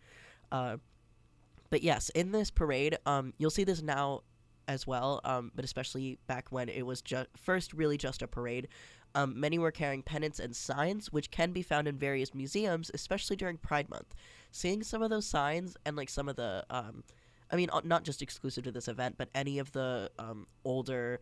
Uh, 0.51 0.77
but 1.69 1.81
yes, 1.81 2.09
in 2.09 2.31
this 2.31 2.51
parade, 2.51 2.97
um, 3.05 3.33
you'll 3.37 3.49
see 3.49 3.63
this 3.63 3.81
now 3.81 4.21
as 4.67 4.85
well, 4.87 5.21
um, 5.23 5.51
but 5.55 5.65
especially 5.65 6.19
back 6.27 6.51
when 6.51 6.69
it 6.69 6.85
was 6.85 7.01
just 7.01 7.27
first 7.35 7.73
really 7.73 7.97
just 7.97 8.21
a 8.21 8.27
parade. 8.27 8.67
Um, 9.15 9.39
many 9.39 9.59
were 9.59 9.71
carrying 9.71 10.01
pennants 10.01 10.39
and 10.39 10.55
signs, 10.55 11.11
which 11.11 11.29
can 11.29 11.51
be 11.51 11.61
found 11.61 11.87
in 11.87 11.97
various 11.97 12.33
museums, 12.33 12.89
especially 12.93 13.35
during 13.35 13.57
Pride 13.57 13.89
Month. 13.89 14.15
Seeing 14.51 14.83
some 14.83 15.03
of 15.03 15.09
those 15.09 15.25
signs 15.25 15.77
and 15.85 15.95
like 15.95 16.09
some 16.09 16.27
of 16.27 16.35
the, 16.35 16.65
um, 16.69 17.03
I 17.51 17.55
mean, 17.55 17.69
uh, 17.71 17.81
not 17.83 18.03
just 18.03 18.21
exclusive 18.21 18.63
to 18.65 18.71
this 18.71 18.87
event, 18.87 19.15
but 19.17 19.29
any 19.35 19.59
of 19.59 19.71
the 19.71 20.11
um, 20.19 20.47
older, 20.63 21.21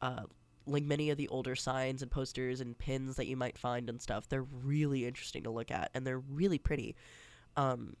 uh, 0.00 0.24
like 0.66 0.84
many 0.84 1.10
of 1.10 1.16
the 1.16 1.28
older 1.28 1.54
signs 1.54 2.02
and 2.02 2.10
posters 2.10 2.60
and 2.60 2.76
pins 2.76 3.16
that 3.16 3.26
you 3.26 3.36
might 3.36 3.58
find 3.58 3.88
and 3.88 4.00
stuff, 4.00 4.28
they're 4.28 4.42
really 4.42 5.06
interesting 5.06 5.42
to 5.44 5.50
look 5.50 5.70
at 5.70 5.90
and 5.94 6.06
they're 6.06 6.18
really 6.18 6.58
pretty. 6.58 6.96
Um, 7.56 7.96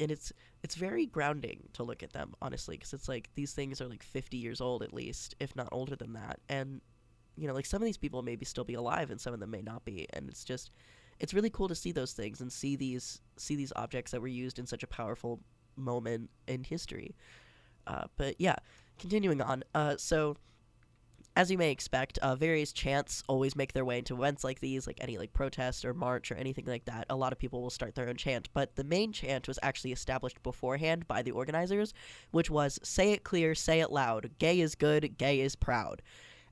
and 0.00 0.10
it's 0.10 0.32
it's 0.62 0.74
very 0.74 1.06
grounding 1.06 1.68
to 1.72 1.82
look 1.82 2.02
at 2.02 2.12
them 2.12 2.34
honestly 2.40 2.76
because 2.76 2.92
it's 2.92 3.08
like 3.08 3.28
these 3.34 3.52
things 3.52 3.80
are 3.80 3.88
like 3.88 4.02
50 4.02 4.36
years 4.36 4.60
old 4.60 4.82
at 4.82 4.92
least 4.92 5.34
if 5.40 5.54
not 5.56 5.68
older 5.72 5.96
than 5.96 6.12
that 6.12 6.40
and 6.48 6.80
you 7.36 7.46
know 7.46 7.54
like 7.54 7.66
some 7.66 7.82
of 7.82 7.86
these 7.86 7.96
people 7.96 8.22
maybe 8.22 8.44
still 8.44 8.64
be 8.64 8.74
alive 8.74 9.10
and 9.10 9.20
some 9.20 9.34
of 9.34 9.40
them 9.40 9.50
may 9.50 9.62
not 9.62 9.84
be 9.84 10.06
and 10.12 10.28
it's 10.28 10.44
just 10.44 10.70
it's 11.20 11.34
really 11.34 11.50
cool 11.50 11.68
to 11.68 11.74
see 11.74 11.92
those 11.92 12.12
things 12.12 12.40
and 12.40 12.52
see 12.52 12.76
these 12.76 13.20
see 13.36 13.56
these 13.56 13.72
objects 13.76 14.12
that 14.12 14.20
were 14.20 14.28
used 14.28 14.58
in 14.58 14.66
such 14.66 14.82
a 14.82 14.86
powerful 14.86 15.40
moment 15.78 16.30
in 16.46 16.64
history 16.64 17.14
uh, 17.86 18.04
but 18.16 18.34
yeah 18.38 18.56
continuing 18.98 19.40
on 19.40 19.62
uh, 19.74 19.96
so 19.96 20.36
as 21.38 21.52
you 21.52 21.56
may 21.56 21.70
expect, 21.70 22.18
uh, 22.18 22.34
various 22.34 22.72
chants 22.72 23.22
always 23.28 23.54
make 23.54 23.72
their 23.72 23.84
way 23.84 23.98
into 23.98 24.16
events 24.16 24.42
like 24.42 24.58
these, 24.58 24.88
like 24.88 24.98
any 25.00 25.16
like 25.16 25.32
protest 25.32 25.84
or 25.84 25.94
march 25.94 26.32
or 26.32 26.34
anything 26.34 26.64
like 26.66 26.84
that. 26.86 27.06
A 27.08 27.14
lot 27.14 27.32
of 27.32 27.38
people 27.38 27.62
will 27.62 27.70
start 27.70 27.94
their 27.94 28.08
own 28.08 28.16
chant, 28.16 28.48
but 28.54 28.74
the 28.74 28.82
main 28.82 29.12
chant 29.12 29.46
was 29.46 29.56
actually 29.62 29.92
established 29.92 30.42
beforehand 30.42 31.06
by 31.06 31.22
the 31.22 31.30
organizers, 31.30 31.94
which 32.32 32.50
was 32.50 32.80
"Say 32.82 33.12
it 33.12 33.22
clear, 33.22 33.54
say 33.54 33.78
it 33.78 33.92
loud. 33.92 34.30
Gay 34.40 34.58
is 34.58 34.74
good, 34.74 35.16
gay 35.16 35.38
is 35.38 35.54
proud." 35.54 36.02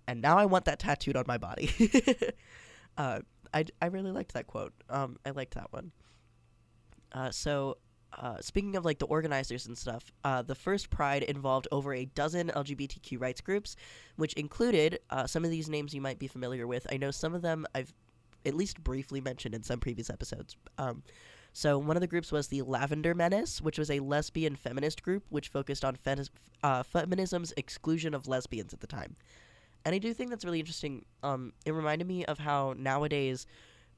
And 0.06 0.22
now 0.22 0.38
I 0.38 0.46
want 0.46 0.66
that 0.66 0.78
tattooed 0.78 1.16
on 1.16 1.24
my 1.26 1.36
body. 1.36 1.68
uh, 2.96 3.22
I 3.52 3.64
I 3.82 3.86
really 3.86 4.12
liked 4.12 4.34
that 4.34 4.46
quote. 4.46 4.72
Um, 4.88 5.18
I 5.26 5.30
liked 5.30 5.54
that 5.54 5.72
one. 5.72 5.90
Uh, 7.10 7.32
so 7.32 7.78
uh, 8.12 8.40
speaking 8.40 8.76
of 8.76 8.84
like 8.84 8.98
the 8.98 9.06
organizers 9.06 9.66
and 9.66 9.76
stuff, 9.76 10.10
uh, 10.24 10.42
the 10.42 10.54
first 10.54 10.90
Pride 10.90 11.22
involved 11.22 11.68
over 11.70 11.92
a 11.92 12.06
dozen 12.06 12.48
LGBTQ 12.48 13.20
rights 13.20 13.40
groups, 13.40 13.76
which 14.16 14.32
included 14.34 15.00
uh, 15.10 15.26
some 15.26 15.44
of 15.44 15.50
these 15.50 15.68
names 15.68 15.94
you 15.94 16.00
might 16.00 16.18
be 16.18 16.26
familiar 16.26 16.66
with. 16.66 16.86
I 16.90 16.96
know 16.96 17.10
some 17.10 17.34
of 17.34 17.42
them 17.42 17.66
I've 17.74 17.92
at 18.44 18.54
least 18.54 18.82
briefly 18.82 19.20
mentioned 19.20 19.54
in 19.54 19.62
some 19.62 19.80
previous 19.80 20.08
episodes. 20.08 20.56
Um, 20.78 21.02
so 21.52 21.78
one 21.78 21.96
of 21.96 22.00
the 22.00 22.06
groups 22.06 22.30
was 22.30 22.48
the 22.48 22.62
Lavender 22.62 23.14
Menace, 23.14 23.60
which 23.60 23.78
was 23.78 23.90
a 23.90 24.00
lesbian 24.00 24.56
feminist 24.56 25.02
group 25.02 25.24
which 25.30 25.48
focused 25.48 25.84
on 25.84 25.96
fe- 25.96 26.24
uh, 26.62 26.82
feminism's 26.82 27.52
exclusion 27.56 28.14
of 28.14 28.28
lesbians 28.28 28.72
at 28.72 28.80
the 28.80 28.86
time. 28.86 29.16
And 29.84 29.94
I 29.94 29.98
do 29.98 30.12
think 30.12 30.30
that's 30.30 30.44
really 30.44 30.60
interesting. 30.60 31.04
Um, 31.22 31.52
it 31.64 31.72
reminded 31.72 32.06
me 32.06 32.24
of 32.24 32.38
how 32.38 32.74
nowadays 32.76 33.46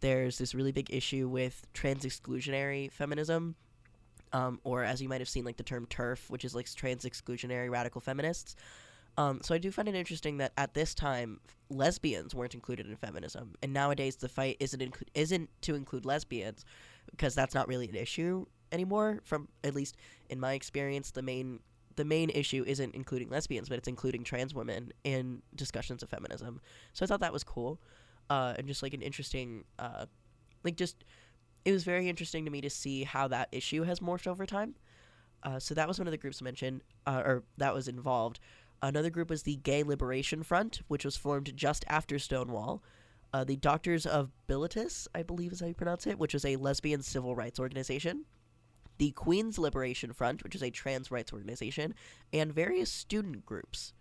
there's 0.00 0.38
this 0.38 0.54
really 0.54 0.72
big 0.72 0.92
issue 0.94 1.28
with 1.28 1.66
trans 1.72 2.04
exclusionary 2.04 2.92
feminism 2.92 3.56
um, 4.32 4.60
or 4.64 4.84
as 4.84 5.00
you 5.00 5.08
might 5.08 5.20
have 5.20 5.28
seen, 5.28 5.44
like 5.44 5.56
the 5.56 5.62
term 5.62 5.86
TERF, 5.86 6.30
which 6.30 6.44
is 6.44 6.54
like 6.54 6.72
trans 6.74 7.04
exclusionary 7.04 7.70
radical 7.70 8.00
feminists. 8.00 8.56
Um, 9.16 9.40
so 9.42 9.54
I 9.54 9.58
do 9.58 9.72
find 9.72 9.88
it 9.88 9.96
interesting 9.96 10.36
that 10.36 10.52
at 10.56 10.74
this 10.74 10.94
time, 10.94 11.40
lesbians 11.70 12.34
weren't 12.34 12.54
included 12.54 12.86
in 12.86 12.94
feminism, 12.96 13.54
and 13.62 13.72
nowadays 13.72 14.16
the 14.16 14.28
fight 14.28 14.56
isn't 14.60 14.80
inc- 14.80 15.08
isn't 15.14 15.50
to 15.62 15.74
include 15.74 16.04
lesbians 16.04 16.64
because 17.10 17.34
that's 17.34 17.54
not 17.54 17.66
really 17.66 17.88
an 17.88 17.96
issue 17.96 18.46
anymore. 18.70 19.20
From 19.24 19.48
at 19.64 19.74
least 19.74 19.96
in 20.30 20.38
my 20.38 20.52
experience, 20.52 21.10
the 21.10 21.22
main 21.22 21.60
the 21.96 22.04
main 22.04 22.30
issue 22.30 22.62
isn't 22.64 22.94
including 22.94 23.28
lesbians, 23.28 23.68
but 23.68 23.76
it's 23.76 23.88
including 23.88 24.22
trans 24.22 24.54
women 24.54 24.92
in 25.02 25.42
discussions 25.56 26.04
of 26.04 26.08
feminism. 26.08 26.60
So 26.92 27.04
I 27.04 27.08
thought 27.08 27.20
that 27.20 27.32
was 27.32 27.42
cool, 27.42 27.80
uh, 28.30 28.54
and 28.56 28.68
just 28.68 28.84
like 28.84 28.94
an 28.94 29.02
interesting, 29.02 29.64
uh, 29.80 30.06
like 30.62 30.76
just 30.76 31.04
it 31.68 31.72
was 31.72 31.84
very 31.84 32.08
interesting 32.08 32.46
to 32.46 32.50
me 32.50 32.62
to 32.62 32.70
see 32.70 33.04
how 33.04 33.28
that 33.28 33.48
issue 33.52 33.82
has 33.82 34.00
morphed 34.00 34.26
over 34.26 34.46
time. 34.46 34.74
Uh, 35.42 35.58
so 35.58 35.74
that 35.74 35.86
was 35.86 35.98
one 35.98 36.08
of 36.08 36.12
the 36.12 36.16
groups 36.16 36.40
mentioned, 36.40 36.82
uh, 37.06 37.22
or 37.22 37.42
that 37.58 37.74
was 37.74 37.88
involved. 37.88 38.40
Another 38.80 39.10
group 39.10 39.28
was 39.28 39.42
the 39.42 39.56
Gay 39.56 39.82
Liberation 39.82 40.42
Front, 40.42 40.80
which 40.88 41.04
was 41.04 41.18
formed 41.18 41.54
just 41.54 41.84
after 41.86 42.18
Stonewall. 42.18 42.82
Uh, 43.34 43.44
the 43.44 43.56
Daughters 43.56 44.06
of 44.06 44.30
Bilitis, 44.48 45.06
I 45.14 45.22
believe 45.22 45.52
is 45.52 45.60
how 45.60 45.66
you 45.66 45.74
pronounce 45.74 46.06
it, 46.06 46.18
which 46.18 46.32
was 46.32 46.46
a 46.46 46.56
lesbian 46.56 47.02
civil 47.02 47.36
rights 47.36 47.60
organization. 47.60 48.24
The 48.96 49.10
Queens 49.10 49.58
Liberation 49.58 50.14
Front, 50.14 50.44
which 50.44 50.54
is 50.54 50.62
a 50.62 50.70
trans 50.70 51.10
rights 51.10 51.34
organization, 51.34 51.92
and 52.32 52.50
various 52.50 52.90
student 52.90 53.44
groups. 53.44 53.92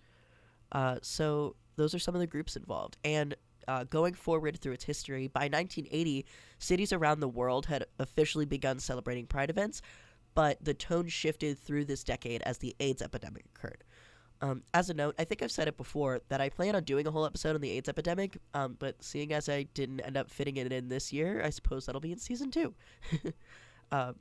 Uh, 0.72 1.00
so 1.02 1.58
those 1.76 1.94
are 1.94 2.00
some 2.00 2.16
of 2.16 2.22
the 2.22 2.28
groups 2.28 2.56
involved. 2.56 2.96
And 3.04 3.36
uh, 3.68 3.84
going 3.86 4.14
forward 4.14 4.60
through 4.60 4.74
its 4.74 4.84
history, 4.84 5.28
by 5.28 5.42
1980, 5.42 6.26
cities 6.60 6.94
around 6.94 7.20
the 7.20 7.28
world 7.28 7.66
had 7.66 7.86
officially 8.00 8.46
begun 8.46 8.80
celebrating 8.80 9.26
Pride 9.26 9.50
events, 9.50 9.82
but 10.34 10.64
the 10.64 10.74
tone 10.74 11.08
shifted 11.08 11.58
through 11.60 11.86
this 11.86 12.04
decade 12.04 12.42
as 12.44 12.60
the 12.60 12.76
AIDS 12.80 13.02
epidemic 13.02 13.46
occurred. 13.56 13.84
Um, 14.42 14.64
as 14.74 14.90
a 14.90 14.94
note, 14.94 15.16
I 15.18 15.24
think 15.24 15.42
I've 15.42 15.52
said 15.52 15.68
it 15.68 15.78
before 15.78 16.22
that 16.30 16.42
I 16.42 16.50
plan 16.50 16.76
on 16.76 16.84
doing 16.84 17.08
a 17.08 17.12
whole 17.12 17.26
episode 17.26 17.56
on 17.56 17.62
the 17.62 17.72
AIDS 17.72 17.90
epidemic, 17.90 18.38
um, 18.54 18.76
but 18.78 19.02
seeing 19.04 19.34
as 19.34 19.50
I 19.50 19.64
didn't 19.64 20.02
end 20.02 20.16
up 20.16 20.30
fitting 20.30 20.58
it 20.58 20.72
in 20.72 20.90
this 20.90 21.12
year, 21.12 21.42
I 21.44 21.50
suppose 21.50 21.86
that'll 21.86 22.02
be 22.02 22.12
in 22.12 22.20
season 22.20 22.52
two. 22.52 22.76
uh, 23.92 24.14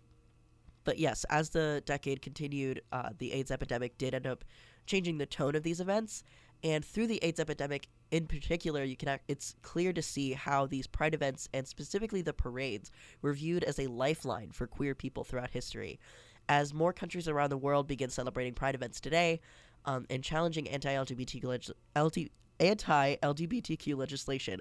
but 0.85 0.99
yes, 0.99 1.25
as 1.29 1.51
the 1.51 1.83
decade 1.85 2.23
continued, 2.23 2.81
uh, 2.93 3.11
the 3.19 3.33
AIDS 3.33 3.51
epidemic 3.51 3.99
did 3.99 4.15
end 4.15 4.27
up 4.27 4.45
changing 4.87 5.19
the 5.19 5.27
tone 5.27 5.55
of 5.55 5.65
these 5.65 5.81
events, 5.81 6.23
and 6.63 6.85
through 6.85 7.09
the 7.09 7.23
AIDS 7.23 7.41
epidemic 7.41 7.89
in 8.11 8.27
particular, 8.27 8.85
you 8.85 8.97
can 8.97 9.09
act, 9.09 9.25
it's 9.29 9.55
clear 9.63 9.93
to 9.93 10.03
see 10.03 10.33
how 10.33 10.67
these 10.67 10.87
pride 10.87 11.15
events 11.15 11.49
and 11.53 11.67
specifically 11.67 12.23
the 12.23 12.33
parades 12.33 12.91
were 13.23 13.33
viewed 13.33 13.65
as 13.65 13.79
a 13.79 13.87
lifeline 13.87 14.51
for 14.51 14.67
queer 14.67 14.95
people 14.95 15.25
throughout 15.25 15.51
history. 15.51 15.99
As 16.49 16.73
more 16.73 16.93
countries 16.93 17.27
around 17.27 17.51
the 17.51 17.57
world 17.57 17.89
begin 17.89 18.09
celebrating 18.09 18.55
pride 18.55 18.77
events 18.77 19.01
today, 19.01 19.41
um, 19.87 20.05
and 20.11 20.23
challenging 20.23 20.69
anti-LGBTQ 20.69 21.71
anti-LGBTQ 22.59 23.97
legislation. 23.97 24.61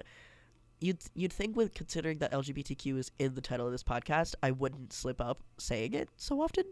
You'd 0.80 0.98
you'd 1.14 1.32
think 1.32 1.56
with 1.56 1.74
considering 1.74 2.18
that 2.18 2.32
LGBTQ 2.32 2.98
is 2.98 3.10
in 3.18 3.34
the 3.34 3.40
title 3.40 3.66
of 3.66 3.72
this 3.72 3.82
podcast, 3.82 4.34
I 4.42 4.50
wouldn't 4.50 4.92
slip 4.92 5.20
up 5.20 5.42
saying 5.58 5.94
it 5.94 6.10
so 6.16 6.40
often. 6.40 6.64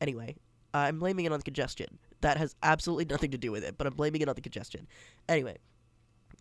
Anyway, 0.00 0.36
I'm 0.72 1.00
blaming 1.00 1.24
it 1.24 1.32
on 1.32 1.38
the 1.38 1.44
congestion. 1.44 1.98
That 2.20 2.36
has 2.36 2.54
absolutely 2.62 3.06
nothing 3.06 3.32
to 3.32 3.38
do 3.38 3.50
with 3.50 3.64
it, 3.64 3.76
but 3.76 3.86
I'm 3.86 3.94
blaming 3.94 4.20
it 4.20 4.28
on 4.28 4.36
the 4.36 4.40
congestion. 4.40 4.86
Anyway, 5.28 5.56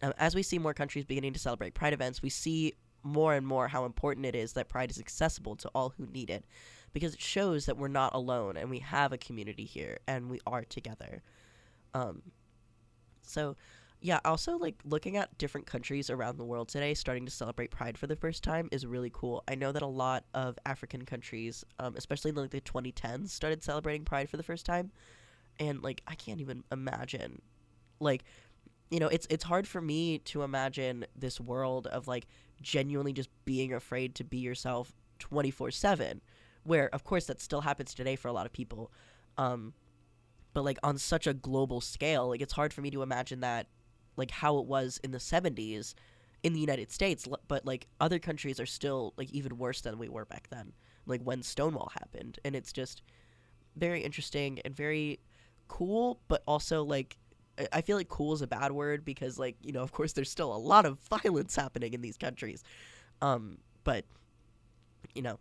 as 0.01 0.35
we 0.35 0.43
see 0.43 0.59
more 0.59 0.73
countries 0.73 1.05
beginning 1.05 1.33
to 1.33 1.39
celebrate 1.39 1.73
Pride 1.73 1.93
events, 1.93 2.21
we 2.21 2.29
see 2.29 2.73
more 3.03 3.35
and 3.35 3.45
more 3.45 3.67
how 3.67 3.85
important 3.85 4.25
it 4.25 4.35
is 4.35 4.53
that 4.53 4.67
Pride 4.67 4.89
is 4.89 4.99
accessible 4.99 5.55
to 5.57 5.69
all 5.75 5.93
who 5.97 6.05
need 6.07 6.29
it 6.29 6.45
because 6.91 7.13
it 7.13 7.21
shows 7.21 7.65
that 7.65 7.77
we're 7.77 7.87
not 7.87 8.15
alone 8.15 8.57
and 8.57 8.69
we 8.69 8.79
have 8.79 9.13
a 9.13 9.17
community 9.17 9.65
here 9.65 9.99
and 10.07 10.29
we 10.29 10.39
are 10.47 10.63
together. 10.63 11.21
Um, 11.93 12.21
so, 13.21 13.55
yeah, 14.01 14.19
also 14.25 14.57
like 14.57 14.75
looking 14.83 15.17
at 15.17 15.37
different 15.37 15.67
countries 15.67 16.09
around 16.09 16.37
the 16.37 16.43
world 16.43 16.67
today 16.67 16.93
starting 16.93 17.25
to 17.25 17.31
celebrate 17.31 17.71
Pride 17.71 17.97
for 17.97 18.07
the 18.07 18.15
first 18.15 18.43
time 18.43 18.69
is 18.71 18.85
really 18.85 19.11
cool. 19.13 19.43
I 19.47 19.55
know 19.55 19.71
that 19.71 19.81
a 19.81 19.87
lot 19.87 20.25
of 20.33 20.57
African 20.65 21.05
countries, 21.05 21.63
um, 21.79 21.95
especially 21.95 22.29
in 22.29 22.35
like 22.35 22.51
the 22.51 22.61
2010s, 22.61 23.29
started 23.29 23.63
celebrating 23.63 24.05
Pride 24.05 24.29
for 24.29 24.37
the 24.37 24.43
first 24.43 24.65
time, 24.65 24.91
and 25.59 25.81
like 25.81 26.01
I 26.07 26.15
can't 26.15 26.39
even 26.39 26.63
imagine, 26.71 27.41
like, 27.99 28.23
you 28.89 28.99
know, 28.99 29.07
it's 29.07 29.27
it's 29.29 29.43
hard 29.43 29.67
for 29.67 29.81
me 29.81 30.19
to 30.19 30.43
imagine 30.43 31.05
this 31.15 31.39
world 31.39 31.87
of 31.87 32.07
like 32.07 32.27
genuinely 32.61 33.13
just 33.13 33.29
being 33.45 33.73
afraid 33.73 34.15
to 34.15 34.23
be 34.23 34.37
yourself 34.37 34.93
24 35.19 35.71
seven 35.71 36.21
where 36.63 36.89
of 36.93 37.03
course 37.03 37.25
that 37.25 37.39
still 37.39 37.61
happens 37.61 37.93
today 37.93 38.15
for 38.15 38.27
a 38.27 38.33
lot 38.33 38.45
of 38.45 38.53
people 38.53 38.91
um, 39.37 39.73
but 40.53 40.63
like 40.63 40.77
on 40.83 40.97
such 40.97 41.27
a 41.27 41.33
global 41.33 41.81
scale 41.81 42.29
like 42.29 42.41
it's 42.41 42.53
hard 42.53 42.73
for 42.73 42.81
me 42.81 42.89
to 42.89 43.01
imagine 43.01 43.41
that 43.41 43.67
like 44.17 44.31
how 44.31 44.57
it 44.57 44.65
was 44.65 44.99
in 45.03 45.11
the 45.11 45.17
70s 45.17 45.93
in 46.43 46.53
the 46.53 46.59
united 46.59 46.91
states 46.91 47.27
but 47.47 47.65
like 47.65 47.87
other 47.99 48.19
countries 48.19 48.59
are 48.59 48.65
still 48.65 49.13
like 49.17 49.29
even 49.31 49.57
worse 49.57 49.81
than 49.81 49.97
we 49.97 50.09
were 50.09 50.25
back 50.25 50.47
then 50.49 50.73
like 51.05 51.21
when 51.21 51.41
stonewall 51.41 51.91
happened 51.99 52.39
and 52.45 52.55
it's 52.55 52.71
just 52.71 53.01
very 53.75 54.01
interesting 54.01 54.59
and 54.63 54.75
very 54.75 55.19
cool 55.67 56.19
but 56.27 56.43
also 56.47 56.83
like 56.83 57.17
i 57.71 57.81
feel 57.81 57.97
like 57.97 58.09
cool 58.09 58.33
is 58.33 58.41
a 58.41 58.47
bad 58.47 58.71
word 58.71 59.05
because 59.05 59.39
like 59.39 59.55
you 59.61 59.71
know 59.71 59.81
of 59.81 59.91
course 59.91 60.13
there's 60.13 60.29
still 60.29 60.53
a 60.53 60.57
lot 60.57 60.85
of 60.85 60.97
violence 61.09 61.55
happening 61.55 61.93
in 61.93 62.01
these 62.01 62.17
countries 62.17 62.63
um 63.21 63.57
but 63.83 64.05
you 65.13 65.21
know 65.21 65.37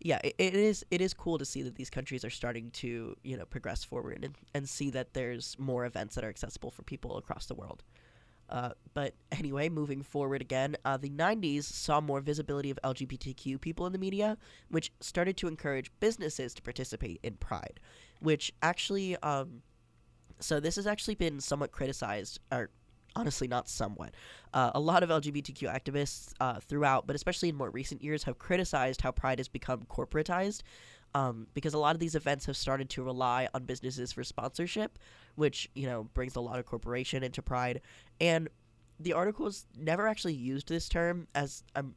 yeah, 0.00 0.20
it, 0.22 0.34
it 0.38 0.54
is 0.54 0.84
it 0.90 1.00
is 1.00 1.12
cool 1.12 1.38
to 1.38 1.44
see 1.44 1.62
that 1.62 1.74
these 1.74 1.90
countries 1.90 2.24
are 2.24 2.30
starting 2.30 2.70
to 2.70 3.16
you 3.24 3.36
know 3.36 3.44
progress 3.44 3.84
forward 3.84 4.20
and, 4.22 4.36
and 4.54 4.68
see 4.68 4.90
that 4.90 5.14
there's 5.14 5.56
more 5.58 5.86
events 5.86 6.14
that 6.14 6.24
are 6.24 6.28
accessible 6.28 6.70
for 6.70 6.82
people 6.82 7.16
across 7.16 7.46
the 7.46 7.54
world. 7.54 7.82
Uh, 8.48 8.70
but 8.94 9.12
anyway, 9.32 9.68
moving 9.68 10.02
forward 10.02 10.40
again, 10.40 10.74
uh, 10.84 10.96
the 10.96 11.10
90s 11.10 11.64
saw 11.64 12.00
more 12.00 12.20
visibility 12.20 12.70
of 12.70 12.78
LGBTQ 12.82 13.60
people 13.60 13.84
in 13.86 13.92
the 13.92 13.98
media, 13.98 14.38
which 14.70 14.90
started 15.00 15.36
to 15.36 15.48
encourage 15.48 15.90
businesses 16.00 16.54
to 16.54 16.62
participate 16.62 17.20
in 17.22 17.34
Pride, 17.34 17.78
which 18.20 18.50
actually, 18.62 19.16
um, 19.18 19.60
so 20.40 20.60
this 20.60 20.76
has 20.76 20.86
actually 20.86 21.14
been 21.14 21.40
somewhat 21.40 21.72
criticized, 21.72 22.40
or 22.52 22.70
honestly 23.16 23.48
not 23.48 23.68
somewhat. 23.68 24.14
Uh, 24.54 24.70
a 24.74 24.80
lot 24.80 25.02
of 25.02 25.10
LGBTQ 25.10 25.72
activists 25.72 26.32
uh, 26.40 26.60
throughout, 26.60 27.06
but 27.06 27.16
especially 27.16 27.48
in 27.48 27.56
more 27.56 27.70
recent 27.70 28.02
years, 28.02 28.24
have 28.24 28.38
criticized 28.38 29.00
how 29.00 29.10
Pride 29.10 29.38
has 29.38 29.48
become 29.48 29.86
corporatized. 29.90 30.62
Um, 31.14 31.46
because 31.54 31.72
a 31.72 31.78
lot 31.78 31.96
of 31.96 32.00
these 32.00 32.14
events 32.14 32.44
have 32.44 32.56
started 32.56 32.90
to 32.90 33.02
rely 33.02 33.48
on 33.54 33.64
businesses 33.64 34.12
for 34.12 34.22
sponsorship, 34.22 34.98
which 35.36 35.70
you 35.74 35.86
know 35.86 36.04
brings 36.12 36.36
a 36.36 36.40
lot 36.40 36.58
of 36.58 36.66
corporation 36.66 37.22
into 37.22 37.40
Pride. 37.40 37.80
And 38.20 38.48
the 39.00 39.14
articles 39.14 39.66
never 39.74 40.06
actually 40.06 40.34
used 40.34 40.68
this 40.68 40.86
term 40.86 41.26
as 41.34 41.62
um, 41.74 41.94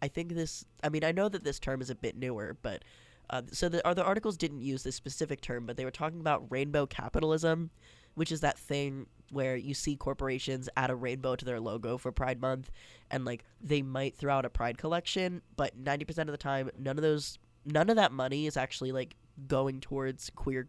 I 0.00 0.08
think 0.08 0.34
this. 0.34 0.64
I 0.82 0.90
mean, 0.90 1.02
I 1.04 1.12
know 1.12 1.28
that 1.28 1.44
this 1.44 1.58
term 1.58 1.80
is 1.80 1.90
a 1.90 1.94
bit 1.94 2.16
newer, 2.16 2.56
but 2.62 2.84
uh, 3.32 3.42
so 3.50 3.68
the, 3.68 3.80
the 3.94 4.04
articles 4.04 4.36
didn't 4.36 4.60
use 4.60 4.82
this 4.82 4.94
specific 4.94 5.40
term, 5.40 5.64
but 5.66 5.76
they 5.76 5.86
were 5.86 5.90
talking 5.90 6.20
about 6.20 6.44
rainbow 6.50 6.86
capitalism, 6.86 7.70
which 8.14 8.30
is 8.30 8.40
that 8.42 8.58
thing 8.58 9.06
where 9.30 9.56
you 9.56 9.72
see 9.72 9.96
corporations 9.96 10.68
add 10.76 10.90
a 10.90 10.94
rainbow 10.94 11.34
to 11.34 11.44
their 11.44 11.58
logo 11.58 11.96
for 11.96 12.12
Pride 12.12 12.40
Month, 12.40 12.70
and 13.10 13.24
like 13.24 13.44
they 13.60 13.80
might 13.80 14.14
throw 14.14 14.34
out 14.34 14.44
a 14.44 14.50
Pride 14.50 14.76
collection, 14.76 15.40
but 15.56 15.76
ninety 15.76 16.04
percent 16.04 16.28
of 16.28 16.32
the 16.32 16.38
time, 16.38 16.70
none 16.78 16.98
of 16.98 17.02
those, 17.02 17.38
none 17.64 17.88
of 17.88 17.96
that 17.96 18.12
money 18.12 18.46
is 18.46 18.58
actually 18.58 18.92
like 18.92 19.16
going 19.48 19.80
towards 19.80 20.30
queer, 20.36 20.68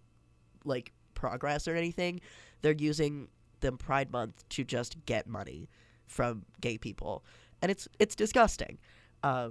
like 0.63 0.93
progress 1.13 1.67
or 1.67 1.75
anything. 1.75 2.21
They're 2.61 2.71
using 2.71 3.27
the 3.59 3.73
Pride 3.73 4.09
Month 4.11 4.47
to 4.49 4.63
just 4.63 5.05
get 5.05 5.27
money 5.27 5.69
from 6.07 6.45
gay 6.61 6.77
people, 6.77 7.25
and 7.61 7.69
it's 7.69 7.89
it's 7.99 8.15
disgusting. 8.15 8.77
Uh, 9.21 9.49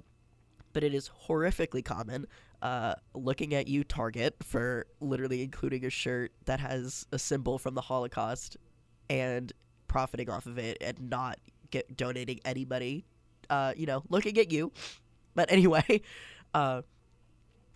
but 0.72 0.82
it 0.82 0.94
is 0.94 1.10
horrifically 1.28 1.84
common. 1.84 2.26
Uh, 2.62 2.94
looking 3.12 3.54
at 3.54 3.66
you, 3.66 3.82
Target, 3.82 4.36
for 4.40 4.86
literally 5.00 5.42
including 5.42 5.84
a 5.84 5.90
shirt 5.90 6.30
that 6.44 6.60
has 6.60 7.04
a 7.10 7.18
symbol 7.18 7.58
from 7.58 7.74
the 7.74 7.80
Holocaust 7.80 8.56
and 9.10 9.52
profiting 9.88 10.30
off 10.30 10.46
of 10.46 10.58
it 10.58 10.78
and 10.80 11.10
not 11.10 11.40
get 11.72 11.96
donating 11.96 12.38
anybody. 12.44 13.04
Uh, 13.50 13.72
you 13.76 13.84
know, 13.84 14.04
looking 14.08 14.38
at 14.38 14.52
you. 14.52 14.70
But 15.34 15.50
anyway, 15.50 16.02
uh, 16.54 16.82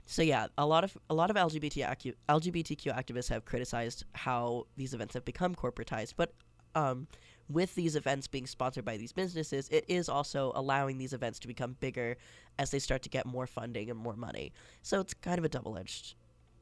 so 0.07 0.23
yeah, 0.23 0.47
a 0.57 0.65
lot 0.65 0.85
of 0.85 0.97
a 1.11 1.15
lot 1.15 1.31
of 1.31 1.37
LGBT 1.37 1.85
acu- 1.89 2.15
LGBTQ 2.29 2.97
activists 2.97 3.29
have 3.29 3.45
criticized 3.45 4.05
how 4.13 4.67
these 4.77 4.95
events 4.95 5.15
have 5.15 5.25
become 5.25 5.53
corporatized, 5.55 6.15
but 6.17 6.33
um, 6.77 7.09
with 7.49 7.75
these 7.75 7.97
events 7.97 8.27
being 8.27 8.47
sponsored 8.47 8.85
by 8.85 8.97
these 8.97 9.13
businesses, 9.13 9.69
it 9.69 9.85
is 9.89 10.09
also 10.09 10.53
allowing 10.55 10.99
these 10.99 11.13
events 11.13 11.39
to 11.41 11.49
become 11.49 11.77
bigger 11.81 12.17
as 12.59 12.71
they 12.71 12.79
start 12.79 13.03
to 13.03 13.09
get 13.09 13.27
more 13.27 13.47
funding 13.47 13.91
and 13.91 13.99
more 13.99 14.17
money. 14.17 14.53
So 14.83 15.01
it's 15.01 15.15
kind 15.15 15.39
of 15.39 15.45
a 15.45 15.49
double 15.49 15.77
edged 15.79 16.15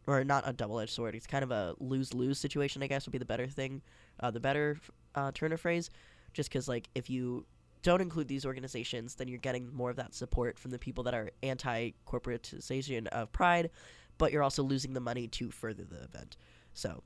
or 0.07 0.25
not 0.25 0.45
a 0.47 0.53
double-edged 0.53 0.93
sword. 0.93 1.15
It's 1.15 1.27
kind 1.27 1.43
of 1.43 1.51
a 1.51 1.75
lose-lose 1.79 2.39
situation, 2.39 2.83
I 2.83 2.87
guess, 2.87 3.07
would 3.07 3.13
be 3.13 3.19
the 3.19 3.25
better 3.25 3.47
thing, 3.47 3.83
uh, 4.21 4.31
the 4.31 4.41
better 4.41 4.79
uh, 5.15 5.33
turn 5.33 5.53
of 5.53 5.61
phrase. 5.61 5.91
Just 6.33 6.51
because, 6.51 6.69
like, 6.69 6.89
if 6.95 7.09
you 7.09 7.47
don't 7.83 8.01
include 8.01 8.29
these 8.29 8.45
organizations, 8.45 9.15
then 9.15 9.29
you're 9.29 9.39
getting 9.39 9.73
more 9.73 9.91
of 9.91 9.97
that 9.97 10.15
support 10.15 10.59
from 10.59 10.73
the 10.73 10.79
people 10.79 11.05
that 11.05 11.15
are 11.15 11.31
anti-corporatization 11.43 13.07
of 13.09 13.33
Pride, 13.33 13.71
but 14.19 14.33
you're 14.33 14.43
also 14.43 14.63
losing 14.63 14.93
the 14.95 15.01
money 15.01 15.29
to 15.29 15.51
further 15.51 15.85
the 15.85 16.03
event. 16.03 16.37
So 16.73 17.03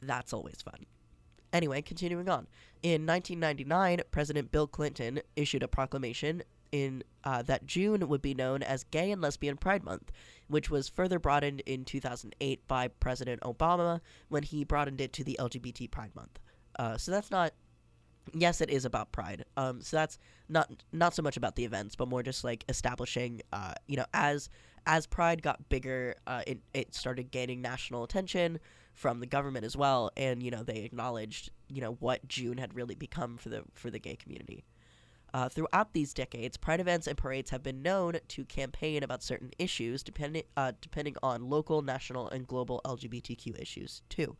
that's 0.00 0.32
always 0.32 0.60
fun. 0.62 0.86
Anyway, 1.52 1.82
continuing 1.82 2.28
on. 2.28 2.46
In 2.82 3.06
1999, 3.06 4.00
President 4.10 4.50
Bill 4.50 4.66
Clinton 4.66 5.20
issued 5.36 5.62
a 5.62 5.68
proclamation 5.68 6.42
in 6.72 7.04
uh, 7.24 7.42
that 7.42 7.66
June 7.66 8.08
would 8.08 8.22
be 8.22 8.34
known 8.34 8.62
as 8.62 8.84
Gay 8.84 9.10
and 9.10 9.20
Lesbian 9.20 9.56
Pride 9.56 9.84
Month, 9.84 10.10
which 10.48 10.70
was 10.70 10.88
further 10.88 11.18
broadened 11.18 11.60
in 11.66 11.84
2008 11.84 12.66
by 12.66 12.88
President 12.88 13.42
Obama 13.42 14.00
when 14.28 14.42
he 14.42 14.64
broadened 14.64 15.00
it 15.00 15.12
to 15.12 15.24
the 15.24 15.36
LGBT 15.38 15.90
Pride 15.90 16.14
Month. 16.16 16.38
Uh, 16.78 16.96
so 16.96 17.10
that's 17.10 17.30
not 17.30 17.52
yes, 18.32 18.60
it 18.60 18.70
is 18.70 18.84
about 18.84 19.12
Pride. 19.12 19.44
Um, 19.56 19.82
so 19.82 19.96
that's 19.96 20.18
not 20.48 20.70
not 20.92 21.14
so 21.14 21.22
much 21.22 21.36
about 21.36 21.56
the 21.56 21.64
events, 21.64 21.94
but 21.94 22.08
more 22.08 22.22
just 22.22 22.44
like 22.44 22.64
establishing, 22.68 23.42
uh, 23.52 23.74
you 23.86 23.96
know, 23.96 24.06
as 24.14 24.48
as 24.86 25.06
Pride 25.06 25.42
got 25.42 25.68
bigger, 25.68 26.16
uh, 26.26 26.42
it 26.46 26.60
it 26.74 26.94
started 26.94 27.30
gaining 27.30 27.60
national 27.60 28.04
attention 28.04 28.58
from 28.92 29.20
the 29.20 29.26
government 29.26 29.64
as 29.64 29.76
well, 29.76 30.10
and 30.16 30.42
you 30.42 30.50
know 30.50 30.62
they 30.62 30.78
acknowledged, 30.78 31.50
you 31.68 31.80
know, 31.80 31.92
what 32.00 32.26
June 32.28 32.58
had 32.58 32.74
really 32.74 32.94
become 32.94 33.36
for 33.36 33.48
the 33.48 33.62
for 33.74 33.90
the 33.90 33.98
gay 33.98 34.16
community. 34.16 34.64
Uh, 35.34 35.48
throughout 35.48 35.94
these 35.94 36.12
decades, 36.12 36.58
Pride 36.58 36.80
events 36.80 37.06
and 37.06 37.16
parades 37.16 37.50
have 37.50 37.62
been 37.62 37.80
known 37.80 38.16
to 38.28 38.44
campaign 38.44 39.02
about 39.02 39.22
certain 39.22 39.50
issues, 39.58 40.02
depending 40.02 40.42
uh, 40.56 40.72
depending 40.80 41.16
on 41.22 41.48
local, 41.48 41.80
national, 41.80 42.28
and 42.28 42.46
global 42.46 42.80
LGBTQ 42.84 43.60
issues 43.60 44.02
too. 44.08 44.36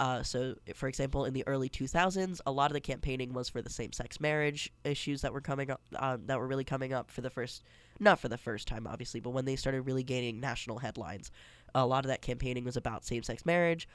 Uh, 0.00 0.22
so, 0.22 0.56
for 0.74 0.88
example, 0.88 1.24
in 1.24 1.34
the 1.34 1.46
early 1.46 1.68
2000s, 1.68 2.40
a 2.46 2.50
lot 2.50 2.68
of 2.68 2.74
the 2.74 2.80
campaigning 2.80 3.32
was 3.32 3.48
for 3.48 3.62
the 3.62 3.70
same-sex 3.70 4.18
marriage 4.20 4.72
issues 4.82 5.20
that 5.22 5.32
were 5.32 5.40
coming 5.40 5.70
up, 5.70 5.80
uh, 5.94 6.16
that 6.26 6.38
were 6.38 6.48
really 6.48 6.64
coming 6.64 6.92
up 6.92 7.12
for 7.12 7.20
the 7.20 7.30
first, 7.30 7.62
not 8.00 8.18
for 8.18 8.28
the 8.28 8.36
first 8.36 8.66
time, 8.66 8.88
obviously, 8.88 9.20
but 9.20 9.30
when 9.30 9.44
they 9.44 9.54
started 9.54 9.82
really 9.82 10.02
gaining 10.02 10.40
national 10.40 10.78
headlines, 10.78 11.30
a 11.74 11.86
lot 11.86 12.04
of 12.04 12.08
that 12.08 12.22
campaigning 12.22 12.64
was 12.64 12.76
about 12.76 13.04
same-sex 13.04 13.44
marriage. 13.44 13.88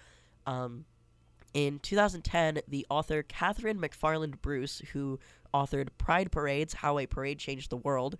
Um, 0.46 0.86
in 1.54 1.80
2010, 1.80 2.60
the 2.68 2.86
author 2.90 3.24
Katherine 3.24 3.80
McFarland 3.80 4.42
Bruce, 4.42 4.82
who 4.94 5.20
authored 5.54 5.90
Pride 5.98 6.32
Parades: 6.32 6.74
How 6.74 7.00
a 7.00 7.08
Parade 7.08 7.40
Changed 7.40 7.70
the 7.70 7.78
World, 7.78 8.18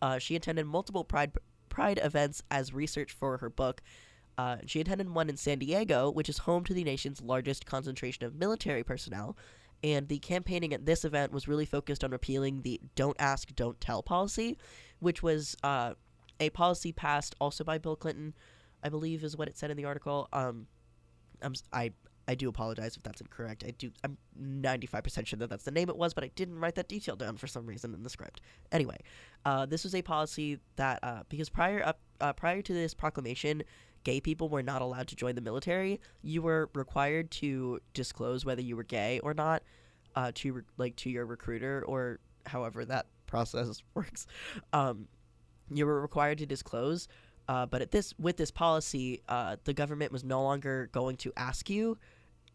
uh, 0.00 0.18
she 0.18 0.36
attended 0.36 0.66
multiple 0.66 1.04
Pride 1.04 1.32
Pride 1.68 2.00
events 2.02 2.42
as 2.50 2.72
research 2.72 3.12
for 3.12 3.38
her 3.38 3.50
book. 3.50 3.82
Uh, 4.38 4.56
she 4.66 4.80
attended 4.80 5.10
one 5.10 5.28
in 5.28 5.36
San 5.36 5.58
Diego, 5.58 6.10
which 6.10 6.28
is 6.28 6.38
home 6.38 6.64
to 6.64 6.72
the 6.72 6.84
nation's 6.84 7.20
largest 7.20 7.66
concentration 7.66 8.24
of 8.24 8.34
military 8.34 8.82
personnel. 8.82 9.36
And 9.82 10.08
the 10.08 10.18
campaigning 10.18 10.74
at 10.74 10.86
this 10.86 11.04
event 11.04 11.32
was 11.32 11.48
really 11.48 11.64
focused 11.64 12.02
on 12.02 12.10
repealing 12.10 12.62
the 12.62 12.80
"Don't 12.94 13.16
Ask, 13.18 13.54
Don't 13.54 13.80
Tell" 13.80 14.02
policy, 14.02 14.56
which 14.98 15.22
was 15.22 15.56
uh, 15.62 15.94
a 16.38 16.50
policy 16.50 16.92
passed 16.92 17.34
also 17.40 17.64
by 17.64 17.78
Bill 17.78 17.96
Clinton, 17.96 18.34
I 18.82 18.88
believe, 18.88 19.24
is 19.24 19.36
what 19.36 19.48
it 19.48 19.56
said 19.56 19.70
in 19.70 19.76
the 19.76 19.84
article. 19.84 20.28
Um, 20.32 20.66
I'm, 21.42 21.54
I 21.72 21.92
I 22.30 22.34
do 22.36 22.48
apologize 22.48 22.96
if 22.96 23.02
that's 23.02 23.20
incorrect. 23.20 23.64
I 23.66 23.72
do. 23.72 23.90
I'm 24.04 24.16
95% 24.40 25.26
sure 25.26 25.36
that 25.38 25.50
that's 25.50 25.64
the 25.64 25.72
name 25.72 25.88
it 25.88 25.96
was, 25.96 26.14
but 26.14 26.22
I 26.22 26.30
didn't 26.36 26.60
write 26.60 26.76
that 26.76 26.88
detail 26.88 27.16
down 27.16 27.36
for 27.36 27.48
some 27.48 27.66
reason 27.66 27.92
in 27.92 28.04
the 28.04 28.10
script. 28.10 28.40
Anyway, 28.70 28.98
uh, 29.44 29.66
this 29.66 29.82
was 29.82 29.96
a 29.96 30.02
policy 30.02 30.60
that 30.76 31.00
uh, 31.02 31.24
because 31.28 31.48
prior 31.48 31.82
up 31.84 31.98
uh, 32.20 32.32
prior 32.32 32.62
to 32.62 32.72
this 32.72 32.94
proclamation, 32.94 33.64
gay 34.04 34.20
people 34.20 34.48
were 34.48 34.62
not 34.62 34.80
allowed 34.80 35.08
to 35.08 35.16
join 35.16 35.34
the 35.34 35.40
military. 35.40 36.00
You 36.22 36.42
were 36.42 36.70
required 36.72 37.32
to 37.32 37.80
disclose 37.94 38.44
whether 38.44 38.62
you 38.62 38.76
were 38.76 38.84
gay 38.84 39.18
or 39.20 39.34
not 39.34 39.64
uh, 40.14 40.30
to 40.36 40.52
re- 40.52 40.62
like 40.76 40.94
to 40.96 41.10
your 41.10 41.26
recruiter 41.26 41.84
or 41.86 42.20
however 42.46 42.84
that 42.84 43.06
process 43.26 43.82
works. 43.94 44.28
Um, 44.72 45.08
you 45.68 45.84
were 45.84 46.00
required 46.00 46.38
to 46.38 46.46
disclose. 46.46 47.08
Uh, 47.50 47.66
but 47.66 47.82
at 47.82 47.90
this 47.90 48.14
with 48.16 48.36
this 48.36 48.52
policy, 48.52 49.22
uh, 49.28 49.56
the 49.64 49.74
government 49.74 50.12
was 50.12 50.22
no 50.22 50.40
longer 50.40 50.88
going 50.92 51.16
to 51.16 51.32
ask 51.36 51.68
you, 51.68 51.98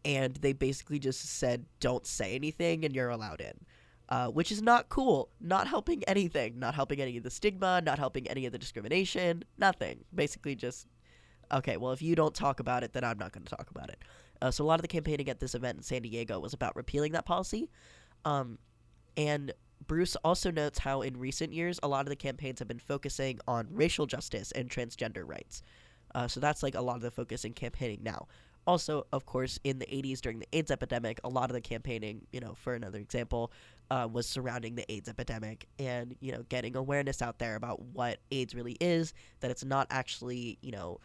and 0.06 0.36
they 0.36 0.54
basically 0.54 0.98
just 0.98 1.20
said, 1.20 1.66
"Don't 1.80 2.06
say 2.06 2.34
anything, 2.34 2.82
and 2.82 2.96
you're 2.96 3.10
allowed 3.10 3.42
in." 3.42 3.52
Uh, 4.08 4.28
which 4.28 4.50
is 4.50 4.62
not 4.62 4.88
cool, 4.88 5.28
not 5.38 5.68
helping 5.68 6.02
anything, 6.04 6.58
not 6.58 6.74
helping 6.74 6.98
any 6.98 7.18
of 7.18 7.24
the 7.24 7.30
stigma, 7.30 7.82
not 7.82 7.98
helping 7.98 8.26
any 8.28 8.46
of 8.46 8.52
the 8.52 8.58
discrimination, 8.58 9.44
nothing. 9.58 10.02
Basically, 10.14 10.54
just 10.54 10.86
okay, 11.52 11.76
well, 11.76 11.92
if 11.92 12.00
you 12.00 12.14
don't 12.14 12.34
talk 12.34 12.58
about 12.58 12.82
it, 12.82 12.94
then 12.94 13.04
I'm 13.04 13.18
not 13.18 13.32
going 13.32 13.44
to 13.44 13.54
talk 13.54 13.68
about 13.68 13.90
it. 13.90 13.98
Uh, 14.40 14.50
so 14.50 14.64
a 14.64 14.66
lot 14.66 14.76
of 14.76 14.82
the 14.82 14.88
campaigning 14.88 15.28
at 15.28 15.40
this 15.40 15.54
event 15.54 15.76
in 15.76 15.82
San 15.82 16.00
Diego 16.00 16.40
was 16.40 16.54
about 16.54 16.74
repealing 16.74 17.12
that 17.12 17.26
policy. 17.26 17.68
Um, 18.24 18.58
and 19.18 19.52
Bruce 19.86 20.16
also 20.16 20.50
notes 20.50 20.78
how 20.78 21.02
in 21.02 21.18
recent 21.18 21.52
years, 21.52 21.78
a 21.82 21.88
lot 21.88 22.00
of 22.00 22.08
the 22.08 22.16
campaigns 22.16 22.58
have 22.58 22.68
been 22.68 22.78
focusing 22.78 23.38
on 23.46 23.68
racial 23.70 24.06
justice 24.06 24.52
and 24.52 24.68
transgender 24.68 25.22
rights. 25.26 25.62
Uh, 26.14 26.26
so 26.26 26.40
that's 26.40 26.62
like 26.62 26.74
a 26.74 26.80
lot 26.80 26.96
of 26.96 27.02
the 27.02 27.10
focus 27.10 27.44
in 27.44 27.52
campaigning 27.52 28.00
now. 28.02 28.26
Also, 28.66 29.06
of 29.12 29.26
course, 29.26 29.60
in 29.62 29.78
the 29.78 29.86
80s 29.86 30.20
during 30.20 30.40
the 30.40 30.48
AIDS 30.52 30.72
epidemic, 30.72 31.20
a 31.22 31.28
lot 31.28 31.50
of 31.50 31.54
the 31.54 31.60
campaigning, 31.60 32.26
you 32.32 32.40
know, 32.40 32.54
for 32.54 32.74
another 32.74 32.98
example, 32.98 33.52
uh, 33.90 34.08
was 34.10 34.26
surrounding 34.26 34.74
the 34.74 34.90
AIDS 34.90 35.08
epidemic 35.08 35.68
and, 35.78 36.16
you 36.20 36.32
know, 36.32 36.42
getting 36.48 36.74
awareness 36.74 37.22
out 37.22 37.38
there 37.38 37.54
about 37.54 37.80
what 37.80 38.18
AIDS 38.32 38.56
really 38.56 38.76
is, 38.80 39.14
that 39.38 39.52
it's 39.52 39.64
not 39.64 39.86
actually, 39.90 40.58
you 40.62 40.72
know, 40.72 40.98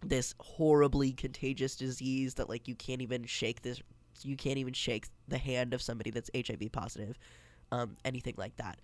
this 0.00 0.34
horribly 0.40 1.12
contagious 1.12 1.76
disease 1.76 2.34
that 2.34 2.48
like 2.48 2.66
you 2.66 2.74
can't 2.74 3.02
even 3.02 3.24
shake 3.24 3.60
this 3.60 3.82
you 4.22 4.36
can't 4.36 4.58
even 4.58 4.72
shake 4.72 5.06
the 5.28 5.38
hand 5.38 5.72
of 5.72 5.80
somebody 5.80 6.10
that's 6.10 6.30
HIV 6.34 6.72
positive, 6.72 7.18
um, 7.72 7.96
anything 8.04 8.34
like 8.36 8.56
that. 8.56 8.80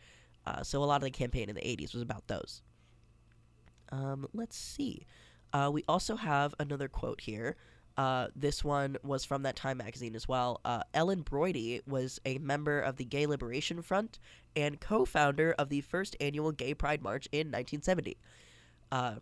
Uh, 0.46 0.62
so 0.62 0.82
a 0.82 0.86
lot 0.86 0.96
of 0.96 1.02
the 1.02 1.10
campaign 1.10 1.48
in 1.48 1.54
the 1.54 1.60
80s 1.60 1.92
was 1.92 2.02
about 2.02 2.26
those. 2.28 2.62
Um, 3.90 4.26
let's 4.32 4.56
see. 4.56 5.06
Uh, 5.52 5.70
we 5.72 5.84
also 5.88 6.16
have 6.16 6.54
another 6.58 6.88
quote 6.88 7.20
here. 7.20 7.56
Uh, 7.96 8.28
this 8.36 8.62
one 8.62 8.96
was 9.02 9.24
from 9.24 9.42
that 9.42 9.56
Time 9.56 9.78
magazine 9.78 10.14
as 10.14 10.28
well. 10.28 10.60
Uh, 10.64 10.82
Ellen 10.92 11.24
Broidy 11.24 11.80
was 11.86 12.20
a 12.26 12.38
member 12.38 12.78
of 12.78 12.96
the 12.96 13.04
Gay 13.04 13.26
Liberation 13.26 13.80
Front 13.80 14.18
and 14.54 14.78
co 14.80 15.04
founder 15.04 15.54
of 15.58 15.70
the 15.70 15.80
first 15.80 16.14
annual 16.20 16.52
Gay 16.52 16.74
Pride 16.74 17.02
March 17.02 17.26
in 17.32 17.46
1970. 17.46 18.18
Uh, 18.92 19.14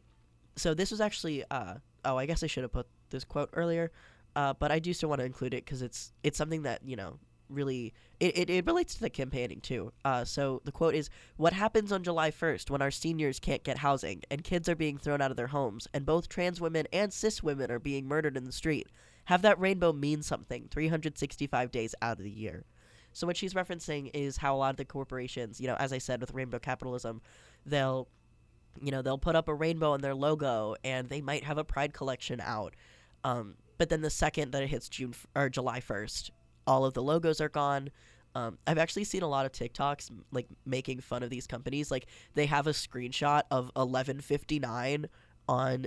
so 0.57 0.75
this 0.75 0.91
was 0.91 1.01
actually 1.01 1.45
uh, 1.51 1.75
oh 2.05 2.17
I 2.17 2.27
guess 2.27 2.43
I 2.43 2.49
should 2.49 2.65
have 2.65 2.73
put 2.73 2.89
this 3.11 3.25
quote 3.25 3.51
earlier, 3.53 3.93
but 4.35 4.73
I 4.73 4.81
do 4.81 4.93
still 4.93 5.09
want 5.09 5.21
to 5.21 5.25
include 5.25 5.55
it 5.55 5.65
because 5.65 5.81
it's 5.81 6.13
it's 6.25 6.37
something 6.37 6.63
that 6.63 6.81
you 6.85 6.97
know 6.97 7.19
really 7.55 7.95
it, 8.21 8.39
it, 8.39 8.51
it 8.51 8.67
relates 8.67 8.95
to 8.95 9.01
the 9.01 9.11
campaigning 9.11 9.61
too. 9.61 9.93
Uh, 10.05 10.25
so 10.25 10.61
the 10.65 10.73
quote 10.73 10.95
is 10.95 11.11
what 11.37 11.53
happens 11.53 11.93
on 11.93 12.03
July 12.03 12.31
1st 12.31 12.71
when 12.71 12.83
our 12.83 12.91
seniors 12.91 13.41
can't 13.41 13.65
get 13.65 13.79
housing 13.79 14.23
and 14.31 14.45
kids 14.45 14.69
are 14.69 14.77
being 14.77 14.99
thrown 14.99 15.21
out 15.21 15.31
of 15.31 15.37
their 15.37 15.49
homes 15.49 15.89
and 15.93 16.07
both 16.07 16.29
trans 16.29 16.61
women 16.61 16.87
and 16.93 17.13
cis 17.13 17.43
women 17.43 17.71
are 17.71 17.79
being 17.79 18.07
murdered 18.07 18.37
in 18.37 18.45
the 18.45 18.53
street. 18.53 18.89
Have 19.27 19.43
that 19.43 19.59
rainbow 19.59 19.93
mean 19.93 20.23
something 20.23 20.69
365 20.71 21.71
days 21.71 21.95
out 22.03 22.19
of 22.19 22.25
the 22.25 22.31
year. 22.31 22.65
So 23.13 23.27
what 23.27 23.37
she's 23.37 23.55
referencing 23.55 24.11
is 24.13 24.37
how 24.37 24.55
a 24.55 24.59
lot 24.59 24.71
of 24.71 24.77
the 24.77 24.85
corporations, 24.85 25.61
you 25.61 25.67
know, 25.67 25.77
as 25.77 25.93
I 25.93 25.99
said 25.99 26.21
with 26.21 26.35
rainbow 26.35 26.59
capitalism, 26.59 27.21
they'll 27.65 28.09
you 28.81 28.91
know 28.91 29.03
they'll 29.03 29.19
put 29.19 29.37
up 29.37 29.49
a 29.49 29.55
rainbow 29.55 29.93
on 29.93 30.01
their 30.01 30.15
logo 30.15 30.75
and 30.85 31.09
they 31.09 31.21
might 31.21 31.45
have 31.45 31.59
a 31.59 31.65
pride 31.65 31.93
collection 31.93 32.41
out 32.41 32.75
um, 33.23 33.55
but 33.79 33.89
then 33.89 34.03
the 34.03 34.11
second 34.11 34.53
that 34.53 34.63
it 34.63 34.69
hits 34.69 34.89
june 34.89 35.11
f- 35.13 35.27
or 35.35 35.49
july 35.49 35.81
1st 35.81 36.31
all 36.67 36.85
of 36.85 36.95
the 36.95 37.03
logos 37.03 37.41
are 37.41 37.49
gone 37.49 37.91
um, 38.35 38.59
i've 38.67 38.79
actually 38.79 39.05
seen 39.05 39.23
a 39.23 39.29
lot 39.29 39.47
of 39.47 39.53
tiktoks 39.53 40.11
like 40.33 40.47
making 40.67 41.01
fun 41.01 41.23
of 41.23 41.31
these 41.31 41.47
companies 41.47 41.91
like 41.91 42.07
they 42.35 42.47
have 42.47 42.67
a 42.67 42.73
screenshot 42.73 43.43
of 43.51 43.71
1159 43.75 45.07
on 45.49 45.87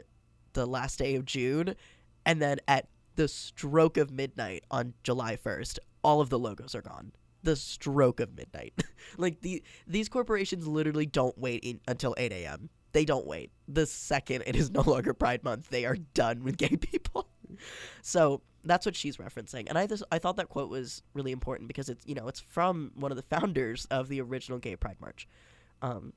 the 0.53 0.65
last 0.65 0.99
day 0.99 1.15
of 1.15 1.25
june 1.25 1.75
and 2.25 2.41
then 2.41 2.57
at 2.67 2.87
the 3.15 3.27
stroke 3.27 3.97
of 3.97 4.11
midnight 4.11 4.63
on 4.71 4.93
july 5.03 5.35
1st 5.35 5.79
all 6.03 6.21
of 6.21 6.29
the 6.29 6.39
logos 6.39 6.75
are 6.75 6.81
gone 6.81 7.11
the 7.43 7.55
stroke 7.55 8.19
of 8.19 8.35
midnight. 8.35 8.73
like 9.17 9.41
the 9.41 9.63
these 9.87 10.09
corporations 10.09 10.67
literally 10.67 11.05
don't 11.05 11.37
wait 11.37 11.63
in, 11.63 11.79
until 11.87 12.13
8 12.17 12.31
a.m. 12.33 12.69
They 12.93 13.05
don't 13.05 13.27
wait. 13.27 13.51
The 13.67 13.85
second 13.85 14.43
it 14.47 14.55
is 14.55 14.71
no 14.71 14.81
longer 14.81 15.13
Pride 15.13 15.43
Month, 15.43 15.69
they 15.69 15.85
are 15.85 15.97
done 16.13 16.43
with 16.43 16.57
gay 16.57 16.75
people. 16.81 17.27
so 18.01 18.41
that's 18.63 18.85
what 18.85 18.95
she's 18.95 19.17
referencing, 19.17 19.65
and 19.69 19.77
I 19.77 19.87
just 19.87 20.03
I 20.11 20.19
thought 20.19 20.37
that 20.37 20.49
quote 20.49 20.69
was 20.69 21.01
really 21.13 21.31
important 21.31 21.67
because 21.67 21.89
it's 21.89 22.05
you 22.05 22.15
know 22.15 22.27
it's 22.27 22.39
from 22.39 22.91
one 22.95 23.11
of 23.11 23.17
the 23.17 23.23
founders 23.23 23.85
of 23.89 24.09
the 24.09 24.21
original 24.21 24.59
Gay 24.59 24.75
Pride 24.75 24.97
March. 24.99 25.27
Um, 25.81 26.13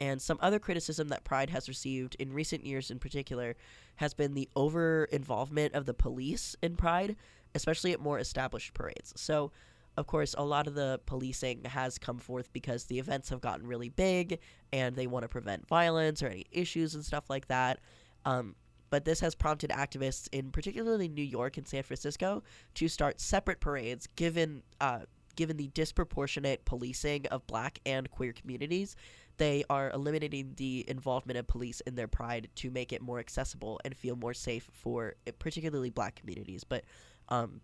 and 0.00 0.20
some 0.20 0.38
other 0.40 0.58
criticism 0.58 1.08
that 1.08 1.22
Pride 1.22 1.50
has 1.50 1.68
received 1.68 2.16
in 2.18 2.32
recent 2.32 2.66
years, 2.66 2.90
in 2.90 2.98
particular, 2.98 3.54
has 3.96 4.14
been 4.14 4.34
the 4.34 4.48
over 4.56 5.04
involvement 5.04 5.74
of 5.74 5.86
the 5.86 5.94
police 5.94 6.56
in 6.60 6.74
Pride, 6.74 7.14
especially 7.54 7.92
at 7.92 8.00
more 8.00 8.18
established 8.18 8.74
parades. 8.74 9.12
So 9.16 9.52
of 9.96 10.06
course, 10.06 10.34
a 10.38 10.44
lot 10.44 10.66
of 10.66 10.74
the 10.74 11.00
policing 11.06 11.64
has 11.64 11.98
come 11.98 12.18
forth 12.18 12.52
because 12.52 12.84
the 12.84 12.98
events 12.98 13.28
have 13.28 13.40
gotten 13.40 13.66
really 13.66 13.90
big 13.90 14.38
and 14.72 14.96
they 14.96 15.06
want 15.06 15.22
to 15.22 15.28
prevent 15.28 15.66
violence 15.68 16.22
or 16.22 16.28
any 16.28 16.46
issues 16.50 16.94
and 16.94 17.04
stuff 17.04 17.28
like 17.28 17.48
that. 17.48 17.78
Um, 18.24 18.54
but 18.88 19.04
this 19.04 19.20
has 19.20 19.34
prompted 19.34 19.70
activists 19.70 20.28
in 20.32 20.50
particularly 20.50 21.08
New 21.08 21.24
York 21.24 21.56
and 21.56 21.66
San 21.66 21.82
Francisco 21.82 22.42
to 22.74 22.88
start 22.88 23.20
separate 23.20 23.60
parades 23.60 24.06
given 24.16 24.62
uh, 24.80 25.00
given 25.34 25.56
the 25.56 25.68
disproportionate 25.68 26.62
policing 26.66 27.26
of 27.28 27.46
black 27.46 27.78
and 27.86 28.10
queer 28.10 28.34
communities. 28.34 28.96
They 29.38 29.64
are 29.70 29.90
eliminating 29.90 30.52
the 30.56 30.84
involvement 30.88 31.38
of 31.38 31.46
police 31.46 31.80
in 31.80 31.94
their 31.94 32.06
pride 32.06 32.48
to 32.56 32.70
make 32.70 32.92
it 32.92 33.00
more 33.00 33.18
accessible 33.18 33.80
and 33.84 33.96
feel 33.96 34.14
more 34.14 34.34
safe 34.34 34.68
for 34.72 35.14
particularly 35.38 35.88
black 35.88 36.16
communities. 36.16 36.64
But 36.64 36.84
um, 37.30 37.62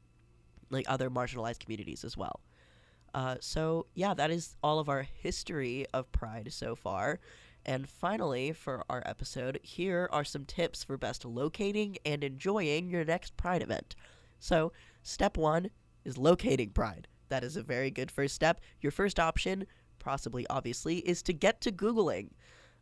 like 0.70 0.87
other 0.88 1.11
marginalized 1.11 1.61
communities 1.61 2.04
as 2.04 2.16
well. 2.16 2.40
Uh, 3.14 3.37
so 3.40 3.87
yeah, 3.94 4.14
that 4.14 4.31
is 4.31 4.57
all 4.62 4.78
of 4.78 4.88
our 4.88 5.02
history 5.02 5.87
of 5.92 6.11
Pride 6.12 6.52
so 6.52 6.74
far. 6.74 7.20
And 7.66 7.88
finally, 7.88 8.52
for 8.52 8.85
our 8.88 9.02
episode, 9.04 9.61
here 9.62 10.09
are 10.12 10.24
some 10.24 10.44
tips 10.44 10.85
for 10.85 10.96
best 10.96 11.24
locating 11.24 11.98
and 12.04 12.24
enjoying 12.24 12.88
your 12.88 13.04
next 13.04 13.37
Pride 13.37 13.62
event. 13.62 13.94
So, 14.38 14.72
step 15.02 15.37
one 15.37 15.70
is 16.04 16.16
locating 16.16 16.70
Pride. 16.70 17.09
That 17.28 17.44
is 17.44 17.57
a 17.57 17.62
very 17.62 17.90
good 17.90 18.11
first 18.11 18.35
step. 18.35 18.61
Your 18.81 18.92
first 18.92 19.20
option, 19.20 19.66
possibly 19.98 20.46
obviously, 20.48 20.98
is 20.98 21.22
to 21.24 21.33
get 21.33 21.61
to 21.62 21.72
Googling 21.72 22.31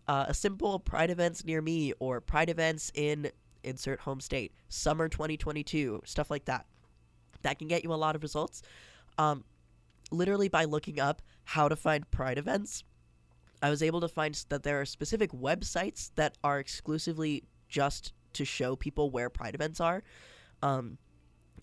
uh, 0.06 0.26
a 0.28 0.34
simple 0.34 0.78
Pride 0.78 1.10
events 1.10 1.44
near 1.44 1.60
me 1.62 1.92
or 1.98 2.20
Pride 2.20 2.50
events 2.50 2.92
in 2.94 3.30
insert 3.64 4.00
home 4.00 4.20
state, 4.20 4.52
summer 4.68 5.08
2022, 5.08 6.02
stuff 6.04 6.30
like 6.30 6.44
that. 6.44 6.66
That 7.46 7.60
can 7.60 7.68
get 7.68 7.84
you 7.84 7.92
a 7.92 7.94
lot 7.94 8.16
of 8.16 8.22
results. 8.24 8.62
Um, 9.18 9.44
literally 10.10 10.48
by 10.48 10.64
looking 10.64 10.98
up 10.98 11.22
how 11.44 11.68
to 11.68 11.76
find 11.76 12.10
Pride 12.10 12.38
events, 12.38 12.82
I 13.62 13.70
was 13.70 13.84
able 13.84 14.00
to 14.00 14.08
find 14.08 14.34
that 14.48 14.64
there 14.64 14.80
are 14.80 14.84
specific 14.84 15.30
websites 15.30 16.10
that 16.16 16.36
are 16.42 16.58
exclusively 16.58 17.44
just 17.68 18.12
to 18.32 18.44
show 18.44 18.74
people 18.74 19.10
where 19.10 19.30
Pride 19.30 19.54
events 19.54 19.80
are. 19.80 20.02
Um, 20.60 20.98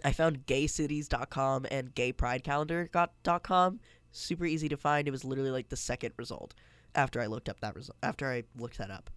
I 0.06 0.13
found 0.13 0.46
gaycities.com 0.46 1.65
and 1.69 1.93
gaypridecalendar.com. 1.93 3.80
Super 4.13 4.46
easy 4.46 4.69
to 4.69 4.78
find. 4.78 5.06
It 5.06 5.12
was 5.12 5.26
literally 5.26 5.52
like 5.52 5.67
the 5.67 5.76
second 5.76 6.13
result 6.15 6.54
after 6.96 7.19
I 7.19 7.26
looked 7.26 7.50
up 7.50 7.60
that 7.60 7.76
result. 7.76 7.98
After 8.02 8.32
I 8.32 8.43
looked 8.58 8.78
that 8.78 8.89
up. 8.89 9.10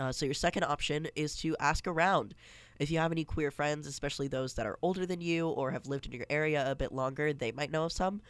Uh, 0.00 0.10
so 0.10 0.26
your 0.26 0.34
second 0.34 0.64
option 0.64 1.06
is 1.14 1.36
to 1.36 1.56
ask 1.60 1.86
around. 1.86 2.34
If 2.78 2.90
you 2.90 2.98
have 2.98 3.12
any 3.12 3.24
queer 3.24 3.50
friends, 3.50 3.86
especially 3.86 4.28
those 4.28 4.54
that 4.54 4.66
are 4.66 4.78
older 4.82 5.06
than 5.06 5.20
you 5.20 5.48
or 5.48 5.70
have 5.70 5.86
lived 5.86 6.06
in 6.06 6.12
your 6.12 6.26
area 6.30 6.70
a 6.70 6.74
bit 6.74 6.92
longer, 6.92 7.32
they 7.32 7.52
might 7.52 7.70
know 7.70 7.84
of 7.84 7.92
some. 7.92 8.20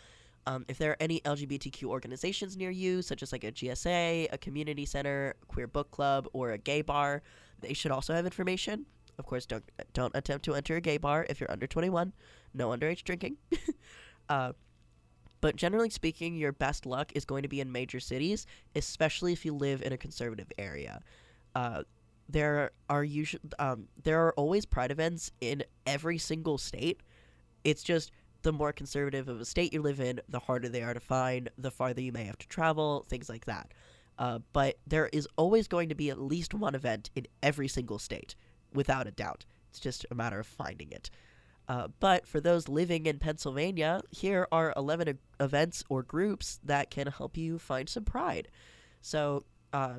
Um, 0.47 0.65
if 0.69 0.79
there 0.79 0.93
are 0.93 0.97
any 1.01 1.21
LGBTQ 1.21 1.85
organizations 1.85 2.57
near 2.57 2.71
you, 2.71 3.03
such 3.03 3.23
as 3.23 3.33
like 3.33 3.43
a 3.43 3.51
GSA, 3.51 4.29
a 4.33 4.39
community 4.39 4.87
center, 4.87 5.35
queer 5.49 5.67
book 5.67 5.91
club, 5.91 6.29
or 6.33 6.53
a 6.53 6.59
gay 6.59 6.83
bar, 6.83 7.23
they 7.61 7.73
should 7.73 7.91
also 7.91 8.15
have 8.15 8.25
information. 8.25 8.87
Of 9.19 9.27
course, 9.27 9.47
don't 9.47 9.65
don't 9.93 10.15
attempt 10.15 10.45
to 10.45 10.55
enter 10.55 10.77
a 10.77 10.81
gay 10.81 10.99
bar 10.99 11.27
if 11.29 11.41
you're 11.41 11.51
under 11.51 11.67
21. 11.67 12.13
No 12.55 12.69
underage 12.69 13.03
drinking. 13.03 13.39
uh, 14.29 14.53
but 15.41 15.57
generally 15.57 15.91
speaking, 15.91 16.37
your 16.37 16.53
best 16.53 16.87
luck 16.87 17.13
is 17.15 17.25
going 17.25 17.43
to 17.43 17.49
be 17.49 17.61
in 17.61 17.73
major 17.73 18.01
cities, 18.01 18.47
especially 18.75 19.33
if 19.33 19.45
you 19.45 19.55
live 19.55 19.83
in 19.83 19.93
a 19.93 19.97
conservative 19.97 20.51
area. 20.59 21.01
Uh, 21.55 21.83
there 22.29 22.71
are 22.89 23.05
usually 23.05 23.43
um, 23.59 23.89
there 24.03 24.27
are 24.27 24.33
always 24.35 24.67
pride 24.67 24.91
events 24.91 25.31
in 25.41 25.65
every 25.87 26.19
single 26.19 26.59
state. 26.59 27.01
It's 27.65 27.83
just 27.83 28.11
the 28.43 28.53
more 28.53 28.73
conservative 28.73 29.29
of 29.29 29.41
a 29.41 29.45
state 29.45 29.73
you 29.73 29.83
live 29.83 30.01
in, 30.01 30.21
the 30.29 30.39
harder 30.39 30.69
they 30.69 30.83
are 30.83 30.95
to 30.95 31.01
find, 31.01 31.51
the 31.59 31.71
farther 31.71 32.01
you 32.01 32.13
may 32.13 32.25
have 32.25 32.39
to 32.39 32.49
travel, 32.49 33.05
things 33.09 33.29
like 33.29 33.45
that. 33.47 33.73
Uh, 34.19 34.39
but 34.53 34.77
there 34.87 35.11
is 35.13 35.29
always 35.37 35.69
going 35.69 35.89
to 35.89 35.95
be 35.95 36.11
at 36.11 36.21
least 36.21 36.55
one 36.55 36.75
event 36.75 37.11
in 37.15 37.27
every 37.43 37.69
single 37.69 37.99
state, 37.99 38.35
without 38.73 39.07
a 39.07 39.11
doubt. 39.11 39.45
It's 39.71 39.81
just 39.81 40.07
a 40.11 40.15
matter 40.15 40.39
of 40.39 40.47
finding 40.47 40.93
it. 40.93 41.11
Uh, 41.69 41.89
but 41.99 42.27
for 42.27 42.41
those 42.41 42.69
living 42.69 43.07
in 43.07 43.19
Pennsylvania, 43.19 44.01
here 44.11 44.47
are 44.53 44.73
11 44.77 45.19
events 45.41 45.83
or 45.89 46.03
groups 46.03 46.61
that 46.63 46.91
can 46.91 47.09
help 47.09 47.37
you 47.37 47.59
find 47.59 47.89
some 47.89 48.05
pride. 48.05 48.49
So 49.01 49.45
uh, 49.73 49.97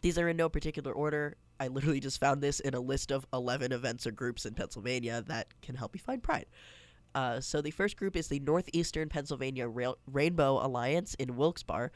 these 0.00 0.18
are 0.18 0.28
in 0.28 0.36
no 0.36 0.48
particular 0.48 0.92
order. 0.92 1.34
I 1.60 1.68
literally 1.68 2.00
just 2.00 2.20
found 2.20 2.42
this 2.42 2.60
in 2.60 2.74
a 2.74 2.80
list 2.80 3.10
of 3.10 3.26
11 3.32 3.72
events 3.72 4.06
or 4.06 4.10
groups 4.10 4.46
in 4.46 4.54
Pennsylvania 4.54 5.22
that 5.26 5.48
can 5.62 5.74
help 5.74 5.94
you 5.94 6.00
find 6.00 6.22
pride. 6.22 6.46
Uh, 7.14 7.40
so 7.40 7.60
the 7.60 7.70
first 7.70 7.96
group 7.96 8.16
is 8.16 8.28
the 8.28 8.40
Northeastern 8.40 9.08
Pennsylvania 9.08 9.68
Rainbow 10.10 10.64
Alliance 10.64 11.14
in 11.14 11.36
Wilkes-Barre. 11.36 11.92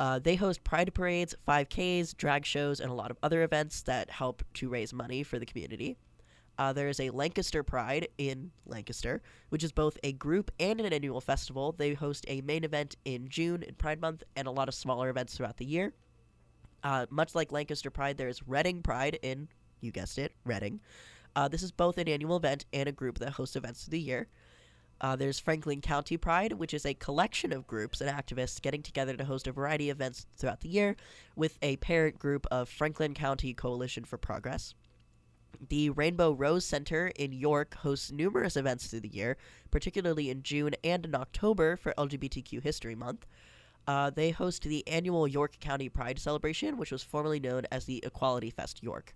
Uh, 0.00 0.18
they 0.18 0.36
host 0.36 0.64
pride 0.64 0.94
parades, 0.94 1.34
5Ks, 1.46 2.16
drag 2.16 2.46
shows, 2.46 2.80
and 2.80 2.90
a 2.90 2.94
lot 2.94 3.10
of 3.10 3.18
other 3.22 3.42
events 3.42 3.82
that 3.82 4.10
help 4.10 4.42
to 4.54 4.68
raise 4.68 4.92
money 4.92 5.22
for 5.22 5.38
the 5.38 5.46
community. 5.46 5.96
Uh, 6.58 6.72
there 6.72 6.88
is 6.88 6.98
a 6.98 7.10
Lancaster 7.10 7.62
Pride 7.62 8.08
in 8.18 8.50
Lancaster, 8.66 9.22
which 9.50 9.62
is 9.62 9.70
both 9.70 9.96
a 10.02 10.12
group 10.12 10.50
and 10.58 10.80
an 10.80 10.92
annual 10.92 11.20
festival. 11.20 11.72
They 11.72 11.94
host 11.94 12.24
a 12.26 12.40
main 12.40 12.64
event 12.64 12.96
in 13.04 13.28
June 13.28 13.62
in 13.62 13.74
Pride 13.74 14.00
Month 14.00 14.24
and 14.34 14.48
a 14.48 14.50
lot 14.50 14.68
of 14.68 14.74
smaller 14.74 15.08
events 15.08 15.36
throughout 15.36 15.56
the 15.56 15.64
year. 15.64 15.92
Uh, 16.82 17.06
much 17.10 17.34
like 17.34 17.52
Lancaster 17.52 17.90
Pride, 17.90 18.16
there 18.16 18.28
is 18.28 18.46
Reading 18.46 18.82
Pride 18.82 19.18
in, 19.22 19.48
you 19.80 19.90
guessed 19.90 20.18
it, 20.18 20.32
Reading. 20.44 20.80
Uh, 21.34 21.48
this 21.48 21.62
is 21.62 21.70
both 21.70 21.98
an 21.98 22.08
annual 22.08 22.36
event 22.36 22.64
and 22.72 22.88
a 22.88 22.92
group 22.92 23.18
that 23.18 23.30
hosts 23.32 23.56
events 23.56 23.84
through 23.84 23.92
the 23.92 24.00
year. 24.00 24.28
Uh, 25.00 25.14
there's 25.14 25.38
Franklin 25.38 25.80
County 25.80 26.16
Pride, 26.16 26.54
which 26.54 26.74
is 26.74 26.84
a 26.84 26.94
collection 26.94 27.52
of 27.52 27.66
groups 27.66 28.00
and 28.00 28.10
activists 28.10 28.60
getting 28.60 28.82
together 28.82 29.16
to 29.16 29.24
host 29.24 29.46
a 29.46 29.52
variety 29.52 29.90
of 29.90 29.96
events 29.96 30.26
throughout 30.36 30.60
the 30.60 30.68
year, 30.68 30.96
with 31.36 31.56
a 31.62 31.76
parent 31.76 32.18
group 32.18 32.46
of 32.50 32.68
Franklin 32.68 33.14
County 33.14 33.54
Coalition 33.54 34.04
for 34.04 34.18
Progress. 34.18 34.74
The 35.68 35.90
Rainbow 35.90 36.32
Rose 36.32 36.64
Center 36.64 37.08
in 37.16 37.32
York 37.32 37.74
hosts 37.76 38.10
numerous 38.12 38.56
events 38.56 38.88
through 38.88 39.00
the 39.00 39.08
year, 39.08 39.36
particularly 39.70 40.30
in 40.30 40.42
June 40.42 40.74
and 40.84 41.04
in 41.04 41.14
October 41.14 41.76
for 41.76 41.94
LGBTQ 41.96 42.62
History 42.62 42.94
Month. 42.94 43.26
Uh, 43.88 44.10
they 44.10 44.30
host 44.30 44.62
the 44.64 44.86
annual 44.86 45.26
York 45.26 45.58
County 45.60 45.88
Pride 45.88 46.18
celebration, 46.18 46.76
which 46.76 46.92
was 46.92 47.02
formerly 47.02 47.40
known 47.40 47.62
as 47.72 47.86
the 47.86 48.04
Equality 48.04 48.50
Fest 48.50 48.82
York. 48.82 49.14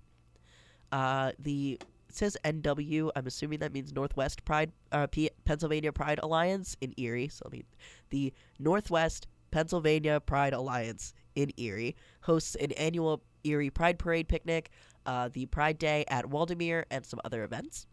Uh, 0.91 1.33
the 1.39 1.79
it 2.09 2.15
says 2.17 2.37
NW. 2.45 3.11
I'm 3.15 3.27
assuming 3.27 3.59
that 3.61 3.73
means 3.73 3.93
Northwest 3.93 4.45
Pride, 4.45 4.73
uh, 4.91 5.07
P- 5.07 5.31
Pennsylvania 5.45 5.93
Pride 5.93 6.21
Alliance 6.23 6.77
in 6.81 6.95
Erie. 6.97 7.29
So 7.29 7.45
I 7.47 7.51
mean, 7.51 7.65
the 8.11 8.33
Northwest 8.59 9.27
Pennsylvania 9.51 10.21
Pride 10.21 10.55
Alliance 10.55 11.13
in 11.35 11.53
Erie 11.59 11.95
hosts 12.23 12.55
an 12.55 12.73
annual 12.73 13.23
Erie 13.45 13.71
Pride 13.71 13.99
Parade 13.99 14.29
picnic 14.29 14.71
uh, 15.07 15.29
the 15.33 15.47
Pride 15.47 15.79
Day 15.79 16.05
at 16.09 16.27
Waldameer, 16.27 16.85
and 16.91 17.05
some 17.05 17.21
other 17.25 17.45
events. 17.45 17.87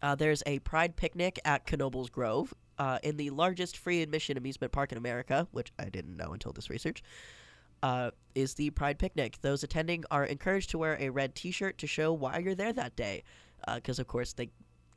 Uh, 0.00 0.14
there's 0.14 0.42
a 0.46 0.58
Pride 0.60 0.96
picnic 0.96 1.38
at 1.44 1.66
Knoebels 1.66 2.10
Grove 2.10 2.54
uh, 2.82 2.98
in 3.04 3.16
the 3.16 3.30
largest 3.30 3.76
free 3.76 4.02
admission 4.02 4.36
amusement 4.36 4.72
park 4.72 4.90
in 4.90 4.98
America, 4.98 5.46
which 5.52 5.72
I 5.78 5.84
didn't 5.84 6.16
know 6.16 6.32
until 6.32 6.50
this 6.50 6.68
research. 6.68 7.00
Uh, 7.80 8.10
is 8.34 8.54
the 8.54 8.70
Pride 8.70 8.98
Picnic. 8.98 9.38
Those 9.40 9.62
attending 9.62 10.04
are 10.10 10.24
encouraged 10.24 10.70
to 10.70 10.78
wear 10.78 10.96
a 10.98 11.08
red 11.08 11.36
T-shirt 11.36 11.78
to 11.78 11.86
show 11.86 12.12
why 12.12 12.38
you're 12.38 12.56
there 12.56 12.72
that 12.72 12.96
day, 12.96 13.22
because 13.74 14.00
uh, 14.00 14.02
of 14.02 14.08
course 14.08 14.32
they 14.32 14.50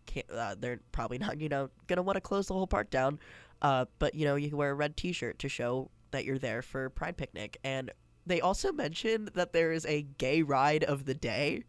can't. 0.07 0.25
Uh, 0.31 0.55
they're 0.57 0.79
probably 0.93 1.17
not, 1.25 1.39
you 1.39 1.47
know, 1.47 1.69
gonna 1.85 2.01
want 2.01 2.15
to 2.15 2.21
close 2.21 2.47
the 2.47 2.55
whole 2.55 2.65
park 2.65 2.89
down. 2.89 3.19
Uh, 3.61 3.85
but 3.99 4.15
you 4.15 4.25
know, 4.25 4.35
you 4.35 4.49
can 4.49 4.57
wear 4.57 4.71
a 4.71 4.75
red 4.75 4.97
T-shirt 4.97 5.37
to 5.39 5.49
show 5.49 5.91
that 6.09 6.25
you're 6.25 6.39
there 6.39 6.63
for 6.63 6.89
Pride 6.89 7.17
Picnic, 7.17 7.59
and 7.63 7.91
they 8.25 8.41
also 8.41 8.71
mentioned 8.71 9.29
that 9.35 9.53
there 9.53 9.71
is 9.71 9.85
a 9.85 10.07
gay 10.17 10.41
ride 10.41 10.83
of 10.83 11.05
the 11.05 11.13
day 11.13 11.63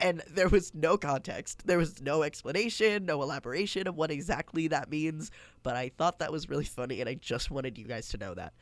and 0.00 0.22
there 0.28 0.48
was 0.48 0.74
no 0.74 0.96
context. 0.96 1.66
There 1.66 1.78
was 1.78 2.00
no 2.00 2.22
explanation, 2.22 3.04
no 3.04 3.22
elaboration 3.22 3.86
of 3.86 3.96
what 3.96 4.10
exactly 4.10 4.68
that 4.68 4.90
means, 4.90 5.30
but 5.62 5.76
I 5.76 5.90
thought 5.96 6.20
that 6.20 6.32
was 6.32 6.48
really 6.48 6.64
funny 6.64 7.00
and 7.00 7.08
I 7.08 7.14
just 7.14 7.50
wanted 7.50 7.78
you 7.78 7.84
guys 7.84 8.08
to 8.10 8.18
know 8.18 8.34
that. 8.34 8.52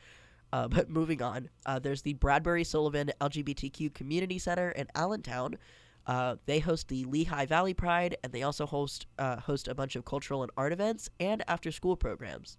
Uh, 0.51 0.67
but 0.67 0.89
moving 0.89 1.21
on, 1.21 1.49
uh, 1.65 1.79
there's 1.79 2.01
the 2.01 2.13
Bradbury 2.13 2.63
Sullivan 2.63 3.11
LGBTQ 3.21 3.93
Community 3.93 4.39
Center 4.39 4.69
in 4.71 4.87
Allentown. 4.95 5.57
Uh, 6.05 6.37
they 6.45 6.59
host 6.59 6.87
the 6.87 7.03
Lehigh 7.03 7.45
Valley 7.45 7.73
Pride, 7.73 8.15
and 8.23 8.31
they 8.31 8.43
also 8.43 8.65
host 8.65 9.07
uh, 9.19 9.41
host 9.41 9.67
a 9.67 9.75
bunch 9.75 9.97
of 9.97 10.05
cultural 10.05 10.41
and 10.41 10.51
art 10.55 10.71
events 10.71 11.09
and 11.19 11.43
after 11.49 11.69
school 11.69 11.97
programs. 11.97 12.57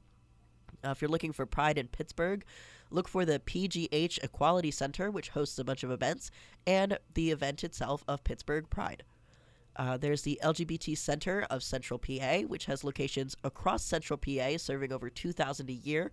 Uh, 0.85 0.91
if 0.91 1.01
you're 1.01 1.11
looking 1.11 1.33
for 1.33 1.47
Pride 1.47 1.79
in 1.79 1.89
Pittsburgh, 1.89 2.45
look 2.91 3.09
for 3.09 3.25
the 3.25 3.41
PGH 3.41 4.23
Equality 4.23 4.71
Center, 4.71 5.11
which 5.11 5.31
hosts 5.31 5.59
a 5.59 5.65
bunch 5.65 5.83
of 5.83 5.91
events, 5.91 6.31
and 6.67 6.99
the 7.15 7.31
event 7.31 7.65
itself 7.65 8.05
of 8.09 8.25
Pittsburgh 8.25 8.69
Pride. 8.71 9.03
Uh, 9.77 9.97
there's 9.97 10.23
the 10.23 10.41
LGBT 10.43 10.99
Center 10.99 11.47
of 11.51 11.63
Central 11.63 11.99
PA, 11.99 12.41
which 12.41 12.65
has 12.65 12.83
locations 12.83 13.37
across 13.45 13.85
Central 13.85 14.17
PA, 14.17 14.57
serving 14.57 14.93
over 14.93 15.09
2,000 15.09 15.71
a 15.71 15.73
year. 15.73 16.11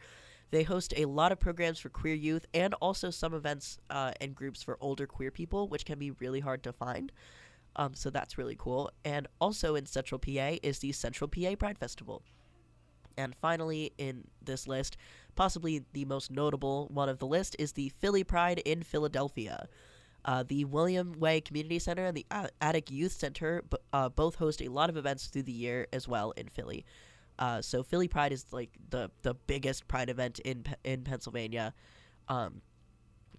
They 0.51 0.63
host 0.63 0.93
a 0.95 1.05
lot 1.05 1.31
of 1.31 1.39
programs 1.39 1.79
for 1.79 1.89
queer 1.89 2.13
youth 2.13 2.45
and 2.53 2.75
also 2.75 3.09
some 3.09 3.33
events 3.33 3.79
uh, 3.89 4.11
and 4.21 4.35
groups 4.35 4.61
for 4.61 4.77
older 4.79 5.07
queer 5.07 5.31
people, 5.31 5.67
which 5.67 5.85
can 5.85 5.97
be 5.97 6.11
really 6.11 6.39
hard 6.39 6.61
to 6.63 6.71
find. 6.71 7.11
Um, 7.75 7.93
so 7.93 8.09
that's 8.09 8.37
really 8.37 8.55
cool. 8.55 8.91
And 9.03 9.27
also 9.41 9.75
in 9.75 9.85
Central 9.85 10.19
PA 10.19 10.57
is 10.61 10.79
the 10.79 10.91
Central 10.91 11.27
PA 11.27 11.55
Pride 11.57 11.77
Festival. 11.77 12.21
And 13.17 13.35
finally, 13.41 13.93
in 13.97 14.25
this 14.41 14.67
list, 14.67 14.97
possibly 15.35 15.83
the 15.93 16.05
most 16.05 16.31
notable 16.31 16.87
one 16.87 17.09
of 17.09 17.19
the 17.19 17.27
list 17.27 17.55
is 17.59 17.73
the 17.73 17.89
Philly 17.89 18.23
Pride 18.23 18.59
in 18.65 18.83
Philadelphia. 18.83 19.67
Uh, 20.23 20.43
the 20.47 20.65
William 20.65 21.13
Way 21.19 21.39
Community 21.39 21.77
Center 21.77 22.05
and 22.05 22.17
the 22.17 22.25
Attic 22.59 22.89
Youth 22.89 23.11
Center 23.11 23.63
uh, 23.93 24.09
both 24.09 24.35
host 24.35 24.61
a 24.61 24.69
lot 24.69 24.89
of 24.89 24.97
events 24.97 25.27
through 25.27 25.43
the 25.43 25.51
year 25.51 25.87
as 25.93 26.07
well 26.07 26.31
in 26.31 26.47
Philly. 26.47 26.83
Uh, 27.37 27.61
so 27.61 27.83
Philly 27.83 28.07
Pride 28.07 28.31
is 28.31 28.45
like 28.51 28.71
the 28.89 29.11
the 29.21 29.33
biggest 29.33 29.87
Pride 29.87 30.09
event 30.09 30.39
in 30.39 30.65
in 30.83 31.03
Pennsylvania, 31.03 31.73
um, 32.27 32.61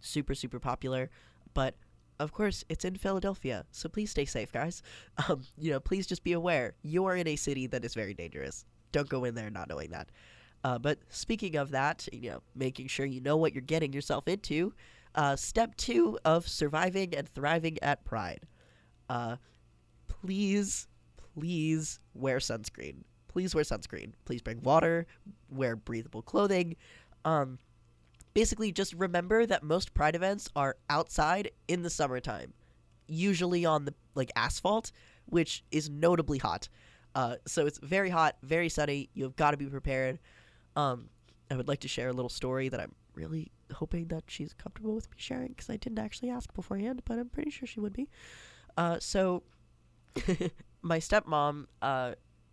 super 0.00 0.34
super 0.34 0.60
popular. 0.60 1.10
But 1.54 1.74
of 2.20 2.32
course, 2.32 2.64
it's 2.68 2.84
in 2.84 2.96
Philadelphia, 2.96 3.64
so 3.72 3.88
please 3.88 4.10
stay 4.10 4.24
safe, 4.24 4.52
guys. 4.52 4.82
Um, 5.28 5.42
you 5.56 5.70
know, 5.70 5.80
please 5.80 6.06
just 6.06 6.22
be 6.24 6.32
aware 6.32 6.74
you 6.82 7.06
are 7.06 7.16
in 7.16 7.26
a 7.26 7.36
city 7.36 7.66
that 7.68 7.84
is 7.84 7.94
very 7.94 8.14
dangerous. 8.14 8.64
Don't 8.92 9.08
go 9.08 9.24
in 9.24 9.34
there 9.34 9.50
not 9.50 9.68
knowing 9.68 9.90
that. 9.90 10.10
Uh, 10.64 10.78
but 10.78 10.98
speaking 11.08 11.56
of 11.56 11.70
that, 11.70 12.08
you 12.12 12.30
know, 12.30 12.42
making 12.54 12.88
sure 12.88 13.06
you 13.06 13.20
know 13.20 13.36
what 13.36 13.54
you're 13.54 13.62
getting 13.62 13.92
yourself 13.92 14.26
into. 14.28 14.72
Uh, 15.14 15.36
step 15.36 15.76
two 15.76 16.18
of 16.24 16.46
surviving 16.48 17.14
and 17.14 17.28
thriving 17.28 17.78
at 17.82 18.04
Pride. 18.04 18.46
Uh, 19.08 19.36
please, 20.08 20.88
please 21.16 22.00
wear 22.14 22.38
sunscreen 22.38 23.04
please 23.36 23.54
wear 23.54 23.64
sunscreen. 23.64 24.12
Please 24.24 24.40
bring 24.40 24.62
water. 24.62 25.06
Wear 25.50 25.76
breathable 25.76 26.22
clothing. 26.22 26.74
Um, 27.26 27.58
basically, 28.32 28.72
just 28.72 28.94
remember 28.94 29.44
that 29.44 29.62
most 29.62 29.92
Pride 29.92 30.14
events 30.14 30.48
are 30.56 30.78
outside 30.88 31.50
in 31.68 31.82
the 31.82 31.90
summertime, 31.90 32.54
usually 33.08 33.66
on 33.66 33.84
the 33.84 33.92
like 34.14 34.32
asphalt, 34.36 34.90
which 35.26 35.62
is 35.70 35.90
notably 35.90 36.38
hot. 36.38 36.70
Uh, 37.14 37.36
so 37.46 37.66
it's 37.66 37.78
very 37.82 38.08
hot, 38.08 38.36
very 38.42 38.70
sunny. 38.70 39.10
You've 39.12 39.36
got 39.36 39.50
to 39.50 39.58
be 39.58 39.66
prepared. 39.66 40.18
Um, 40.76 41.08
I 41.50 41.56
would 41.56 41.68
like 41.68 41.80
to 41.80 41.88
share 41.88 42.08
a 42.08 42.12
little 42.12 42.28
story 42.28 42.68
that 42.68 42.80
I'm 42.80 42.92
really 43.14 43.50
hoping 43.72 44.06
that 44.08 44.24
she's 44.28 44.52
comfortable 44.52 44.94
with 44.94 45.10
me 45.10 45.16
sharing 45.18 45.48
because 45.48 45.70
I 45.70 45.76
didn't 45.76 45.98
actually 45.98 46.30
ask 46.30 46.52
beforehand, 46.54 47.02
but 47.04 47.18
I'm 47.18 47.28
pretty 47.28 47.50
sure 47.50 47.66
she 47.66 47.80
would 47.80 47.92
be. 47.92 48.08
Uh, 48.76 48.98
so 49.00 49.42
my 50.82 50.98
stepmom 50.98 51.66
uh, 51.82 52.12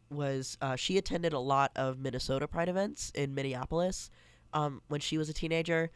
was 0.09 0.57
uh, 0.61 0.75
she 0.75 0.97
attended 0.97 1.33
a 1.33 1.39
lot 1.39 1.71
of 1.75 1.99
Minnesota 1.99 2.47
Pride 2.47 2.69
events 2.69 3.11
in 3.15 3.33
Minneapolis 3.33 4.09
um, 4.53 4.81
when 4.87 5.01
she 5.01 5.17
was 5.17 5.29
a 5.29 5.33
teenager, 5.33 5.91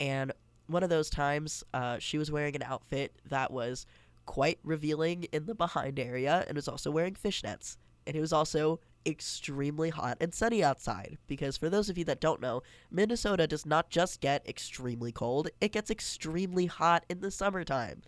and 0.00 0.32
one 0.66 0.82
of 0.82 0.90
those 0.90 1.08
times 1.10 1.64
uh, 1.74 1.98
she 1.98 2.18
was 2.18 2.30
wearing 2.30 2.56
an 2.56 2.62
outfit 2.62 3.14
that 3.28 3.50
was 3.50 3.86
quite 4.26 4.58
revealing 4.62 5.24
in 5.32 5.46
the 5.46 5.54
behind 5.54 5.98
area 5.98 6.44
and 6.46 6.56
was 6.56 6.68
also 6.68 6.90
wearing 6.90 7.14
fishnets, 7.14 7.76
and 8.06 8.16
it 8.16 8.20
was 8.20 8.32
also 8.32 8.80
extremely 9.08 9.90
hot 9.90 10.18
and 10.20 10.34
sunny 10.34 10.62
outside 10.62 11.18
because 11.26 11.56
for 11.56 11.68
those 11.68 11.88
of 11.88 11.98
you 11.98 12.04
that 12.04 12.20
don't 12.20 12.40
know, 12.40 12.62
Minnesota 12.90 13.46
does 13.46 13.66
not 13.66 13.90
just 13.90 14.20
get 14.20 14.46
extremely 14.48 15.12
cold, 15.12 15.48
it 15.60 15.72
gets 15.72 15.90
extremely 15.90 16.66
hot 16.66 17.04
in 17.08 17.20
the 17.20 17.30
summertime. 17.30 18.02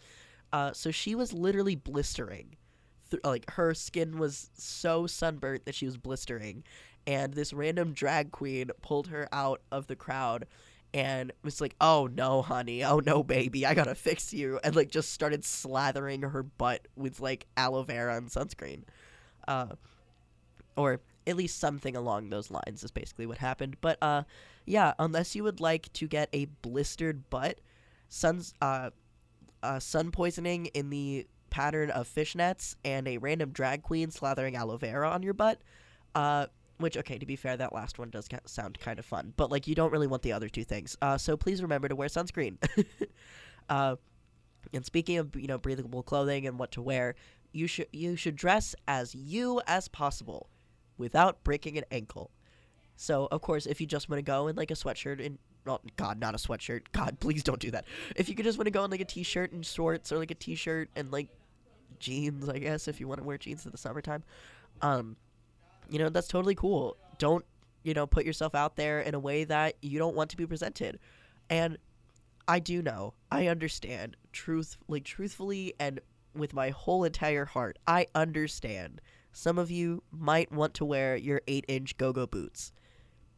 Uh, 0.53 0.73
so 0.73 0.91
she 0.91 1.15
was 1.15 1.33
literally 1.33 1.77
blistering. 1.77 2.57
Th- 3.11 3.23
like 3.25 3.51
her 3.53 3.75
skin 3.75 4.19
was 4.19 4.51
so 4.55 5.07
sunburnt 5.07 5.65
that 5.65 5.75
she 5.75 5.87
was 5.87 5.97
blistering, 5.97 6.65
and 7.07 7.35
this 7.35 7.53
random 7.53 7.93
drag 7.93 8.31
queen 8.31 8.71
pulled 8.83 9.09
her 9.09 9.29
out 9.33 9.63
of 9.73 9.87
the 9.87 9.97
crowd 9.97 10.47
and 10.93 11.33
was 11.43 11.61
like, 11.61 11.75
"Oh 11.81 12.09
no, 12.13 12.43
honey. 12.43 12.85
Oh 12.85 13.01
no, 13.01 13.23
baby. 13.23 13.65
I 13.65 13.75
gotta 13.75 13.95
fix 13.95 14.33
you," 14.33 14.61
and 14.65 14.75
like 14.75 14.91
just 14.91 15.13
started 15.13 15.43
slathering 15.43 16.29
her 16.31 16.43
butt 16.43 16.87
with 16.97 17.21
like 17.21 17.47
aloe 17.57 17.83
vera 17.83 18.17
and 18.17 18.29
sunscreen. 18.29 18.83
Uh, 19.47 19.75
or 20.77 21.01
at 21.27 21.37
least 21.37 21.59
something 21.59 21.97
along 21.97 22.31
those 22.31 22.51
lines 22.51 22.83
is 22.83 22.91
basically 22.91 23.27
what 23.27 23.39
happened. 23.39 23.77
But 23.81 23.99
uh, 24.03 24.25
yeah, 24.67 24.95
unless 24.99 25.35
you 25.35 25.45
would 25.45 25.61
like 25.61 25.93
to 25.95 26.07
get 26.07 26.29
a 26.33 26.47
blistered 26.63 27.29
butt, 27.31 27.61
sun's 28.09 28.55
uh, 28.61 28.91
uh, 29.63 29.79
sun 29.79 30.11
poisoning 30.11 30.67
in 30.67 30.91
the 30.91 31.27
pattern 31.51 31.91
of 31.91 32.09
fishnets 32.09 32.77
and 32.85 33.09
a 33.09 33.19
random 33.19 33.51
drag 33.51 33.83
queen 33.83 34.09
slathering 34.11 34.55
aloe 34.55 34.77
vera 34.77 35.11
on 35.11 35.23
your 35.23 35.35
butt. 35.35 35.61
Uh, 36.15 36.47
which 36.79 36.97
okay, 36.97 37.19
to 37.19 37.27
be 37.27 37.37
fair, 37.37 37.57
that 37.59 37.75
last 37.75 37.99
one 37.99 38.09
does 38.09 38.27
sound 38.47 38.81
kind 38.81 38.99
of 38.99 39.05
fun, 39.05 39.35
but 39.37 39.51
like 39.51 39.67
you 39.67 39.75
don't 39.75 39.93
really 39.93 40.07
want 40.07 40.23
the 40.23 40.33
other 40.33 40.49
two 40.49 40.65
things. 40.65 40.97
Uh, 41.03 41.19
so 41.19 41.37
please 41.37 41.63
remember 41.63 41.89
to 41.89 41.95
wear 41.95 42.09
sunscreen. 42.09 42.57
uh, 43.69 43.97
and 44.73 44.85
speaking 44.85 45.19
of 45.19 45.37
you 45.37 45.47
know 45.47 45.59
breathable 45.59 46.03
clothing 46.03 46.47
and 46.47 46.59
what 46.59 46.73
to 46.73 46.81
wear, 46.81 47.17
you 47.53 47.67
should 47.67 47.89
you 47.93 48.17
should 48.17 48.35
dress 48.35 48.75
as 48.89 49.15
you 49.15 49.61
as 49.67 49.89
possible 49.89 50.49
without 51.01 51.43
breaking 51.43 51.77
an 51.77 51.85
ankle. 51.91 52.31
So, 52.97 53.27
of 53.33 53.41
course, 53.41 53.67
if 53.67 53.81
you 53.81 53.87
just 53.87 54.09
want 54.09 54.19
to 54.19 54.23
go 54.23 54.47
in 54.47 54.57
like 54.57 54.71
a 54.71 54.75
sweatshirt 54.75 55.25
and 55.25 55.39
well, 55.65 55.81
God, 55.97 56.19
not 56.21 56.35
a 56.35 56.39
sweatshirt. 56.39 56.83
God, 56.93 57.19
please 57.21 57.43
don't 57.43 57.61
do 57.61 57.71
that. 57.73 57.85
If 58.17 58.29
you 58.29 58.35
could 58.35 58.45
just 58.45 58.59
want 58.59 58.67
to 58.67 58.71
go 58.71 58.85
in 58.85 58.91
like 58.91 59.01
a 59.01 59.05
t-shirt 59.05 59.53
and 59.53 59.65
shorts 59.65 60.11
or 60.13 60.19
like 60.19 60.31
a 60.31 60.35
t-shirt 60.35 60.89
and 60.97 61.11
like 61.11 61.29
jeans, 61.99 62.49
I 62.49 62.59
guess, 62.59 62.89
if 62.89 63.01
you 63.01 63.09
want 63.09 63.21
to 63.21 63.25
wear 63.25 63.39
jeans 63.39 63.67
in 63.67 63.73
the 63.73 63.79
summertime, 63.79 64.23
um, 64.83 65.17
you 65.89 65.99
know, 65.99 66.09
that's 66.09 66.29
totally 66.29 66.55
cool. 66.55 66.97
Don't, 67.19 67.45
you 67.83 67.95
know, 67.95 68.07
put 68.07 68.25
yourself 68.25 68.55
out 68.55 68.77
there 68.77 69.01
in 69.01 69.15
a 69.15 69.19
way 69.19 69.45
that 69.45 69.75
you 69.83 69.99
don't 69.99 70.17
want 70.17 70.31
to 70.31 70.37
be 70.37 70.47
presented. 70.47 70.99
And 71.49 71.79
I 72.49 72.59
do 72.59 72.83
know, 72.83 73.15
I 73.31 73.49
understand, 73.49 74.17
truth, 74.33 74.77
like 74.89 75.05
truthfully 75.05 75.75
and 75.79 76.01
with 76.35 76.55
my 76.55 76.71
whole 76.71 77.05
entire 77.05 77.45
heart, 77.45 77.79
I 77.87 78.07
understand 78.15 79.01
some 79.33 79.59
of 79.59 79.71
you 79.71 80.03
might 80.11 80.53
want 80.53 80.75
to 80.75 80.85
wear 80.85 81.16
your 81.16 81.40
8 81.47 81.64
inch 81.69 81.97
go 81.97 82.12
go 82.12 82.27
boots. 82.27 82.73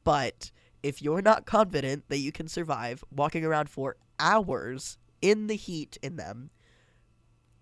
But 0.04 0.50
if 0.82 1.02
you're 1.02 1.22
not 1.22 1.46
confident 1.46 2.08
that 2.08 2.18
you 2.18 2.32
can 2.32 2.48
survive 2.48 3.04
walking 3.10 3.44
around 3.44 3.68
for 3.68 3.96
hours 4.18 4.98
in 5.20 5.46
the 5.46 5.54
heat 5.54 5.98
in 6.02 6.16
them, 6.16 6.50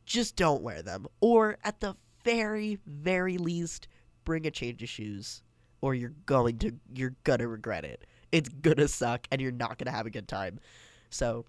just 0.07 0.37
don't 0.37 0.63
wear 0.63 0.83
them. 0.83 1.07
Or 1.21 1.59
at 1.65 1.81
the 1.81 1.97
very, 2.25 2.79
very 2.87 3.37
least, 3.37 3.89
bring 4.25 4.47
a 4.47 4.51
change 4.51 4.83
of 4.83 4.89
shoes. 4.89 5.43
Or 5.83 5.95
you're 5.95 6.15
going 6.27 6.59
to 6.59 6.73
you're 6.95 7.17
gonna 7.25 7.49
regret 7.49 7.85
it. 7.85 8.07
It's 8.33 8.49
gonna 8.49 8.89
suck 8.89 9.27
and 9.31 9.41
you're 9.41 9.51
not 9.51 9.79
gonna 9.79 9.97
have 9.97 10.07
a 10.07 10.11
good 10.11 10.29
time. 10.29 10.61
So 11.09 11.47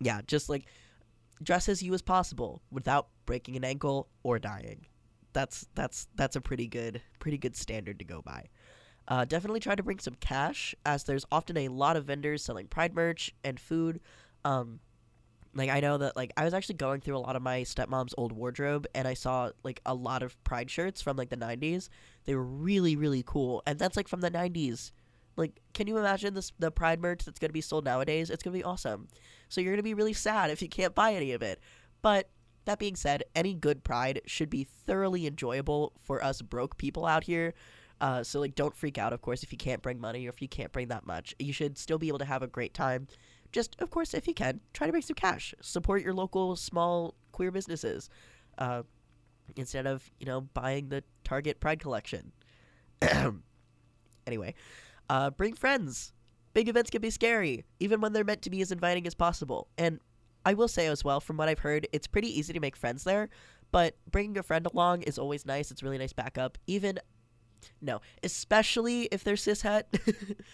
yeah, 0.00 0.20
just 0.26 0.48
like 0.48 0.66
dress 1.42 1.68
as 1.68 1.82
you 1.82 1.94
as 1.94 2.02
possible 2.02 2.60
without 2.70 3.08
breaking 3.24 3.56
an 3.56 3.64
ankle 3.64 4.08
or 4.22 4.38
dying 4.38 4.86
that's 5.36 5.66
that's 5.74 6.08
that's 6.14 6.34
a 6.34 6.40
pretty 6.40 6.66
good 6.66 7.02
pretty 7.18 7.36
good 7.36 7.54
standard 7.54 7.98
to 7.98 8.06
go 8.06 8.22
by. 8.22 8.46
Uh, 9.06 9.26
definitely 9.26 9.60
try 9.60 9.74
to 9.74 9.82
bring 9.82 9.98
some 9.98 10.14
cash, 10.14 10.74
as 10.84 11.04
there's 11.04 11.26
often 11.30 11.58
a 11.58 11.68
lot 11.68 11.94
of 11.94 12.06
vendors 12.06 12.42
selling 12.42 12.66
Pride 12.66 12.94
merch 12.94 13.32
and 13.44 13.60
food. 13.60 14.00
Um, 14.46 14.80
like 15.54 15.68
I 15.68 15.80
know 15.80 15.98
that 15.98 16.16
like 16.16 16.32
I 16.38 16.44
was 16.44 16.54
actually 16.54 16.76
going 16.76 17.02
through 17.02 17.18
a 17.18 17.20
lot 17.20 17.36
of 17.36 17.42
my 17.42 17.60
stepmom's 17.60 18.14
old 18.16 18.32
wardrobe, 18.32 18.86
and 18.94 19.06
I 19.06 19.12
saw 19.12 19.50
like 19.62 19.82
a 19.84 19.94
lot 19.94 20.22
of 20.22 20.42
Pride 20.42 20.70
shirts 20.70 21.02
from 21.02 21.18
like 21.18 21.28
the 21.28 21.36
'90s. 21.36 21.90
They 22.24 22.34
were 22.34 22.42
really 22.42 22.96
really 22.96 23.22
cool, 23.24 23.62
and 23.66 23.78
that's 23.78 23.96
like 23.96 24.08
from 24.08 24.22
the 24.22 24.30
'90s. 24.30 24.90
Like, 25.36 25.60
can 25.74 25.86
you 25.86 25.98
imagine 25.98 26.32
this 26.32 26.50
the 26.58 26.70
Pride 26.70 27.02
merch 27.02 27.26
that's 27.26 27.38
gonna 27.38 27.52
be 27.52 27.60
sold 27.60 27.84
nowadays? 27.84 28.30
It's 28.30 28.42
gonna 28.42 28.56
be 28.56 28.64
awesome. 28.64 29.08
So 29.50 29.60
you're 29.60 29.74
gonna 29.74 29.82
be 29.82 29.92
really 29.92 30.14
sad 30.14 30.50
if 30.50 30.62
you 30.62 30.68
can't 30.70 30.94
buy 30.94 31.12
any 31.12 31.32
of 31.32 31.42
it. 31.42 31.60
But 32.00 32.30
that 32.66 32.78
being 32.78 32.96
said, 32.96 33.24
any 33.34 33.54
good 33.54 33.82
pride 33.82 34.20
should 34.26 34.50
be 34.50 34.64
thoroughly 34.64 35.26
enjoyable 35.26 35.92
for 36.04 36.22
us 36.22 36.42
broke 36.42 36.76
people 36.76 37.06
out 37.06 37.24
here. 37.24 37.54
Uh, 38.00 38.22
so 38.22 38.40
like, 38.40 38.54
don't 38.54 38.76
freak 38.76 38.98
out, 38.98 39.12
of 39.12 39.22
course, 39.22 39.42
if 39.42 39.50
you 39.52 39.58
can't 39.58 39.82
bring 39.82 40.00
money 40.00 40.26
or 40.26 40.30
if 40.30 40.42
you 40.42 40.48
can't 40.48 40.72
bring 40.72 40.88
that 40.88 41.06
much. 41.06 41.34
You 41.38 41.52
should 41.52 41.78
still 41.78 41.98
be 41.98 42.08
able 42.08 42.18
to 42.18 42.24
have 42.24 42.42
a 42.42 42.46
great 42.46 42.74
time. 42.74 43.08
Just, 43.52 43.76
of 43.80 43.90
course, 43.90 44.12
if 44.12 44.28
you 44.28 44.34
can, 44.34 44.60
try 44.74 44.86
to 44.86 44.92
make 44.92 45.04
some 45.04 45.14
cash. 45.14 45.54
Support 45.60 46.02
your 46.02 46.12
local 46.12 46.56
small 46.56 47.14
queer 47.32 47.50
businesses, 47.50 48.10
uh, 48.58 48.82
instead 49.56 49.86
of 49.86 50.10
you 50.18 50.26
know 50.26 50.42
buying 50.52 50.88
the 50.88 51.04
Target 51.24 51.60
Pride 51.60 51.80
collection. 51.80 52.32
anyway, 54.26 54.54
uh, 55.08 55.30
bring 55.30 55.54
friends. 55.54 56.12
Big 56.54 56.68
events 56.68 56.90
can 56.90 57.02
be 57.02 57.10
scary, 57.10 57.64
even 57.80 58.00
when 58.00 58.12
they're 58.12 58.24
meant 58.24 58.42
to 58.42 58.50
be 58.50 58.62
as 58.62 58.72
inviting 58.72 59.06
as 59.06 59.14
possible. 59.14 59.68
And 59.76 60.00
I 60.46 60.54
will 60.54 60.68
say 60.68 60.86
as 60.86 61.04
well, 61.04 61.20
from 61.20 61.36
what 61.36 61.48
I've 61.48 61.58
heard, 61.58 61.88
it's 61.92 62.06
pretty 62.06 62.28
easy 62.38 62.52
to 62.52 62.60
make 62.60 62.76
friends 62.76 63.02
there. 63.02 63.28
But 63.72 63.96
bringing 64.08 64.38
a 64.38 64.44
friend 64.44 64.64
along 64.64 65.02
is 65.02 65.18
always 65.18 65.44
nice. 65.44 65.72
It's 65.72 65.82
really 65.82 65.98
nice 65.98 66.12
backup. 66.12 66.56
Even, 66.68 67.00
no, 67.82 68.00
especially 68.22 69.02
if 69.06 69.24
they're 69.24 69.34
cishet. 69.34 69.82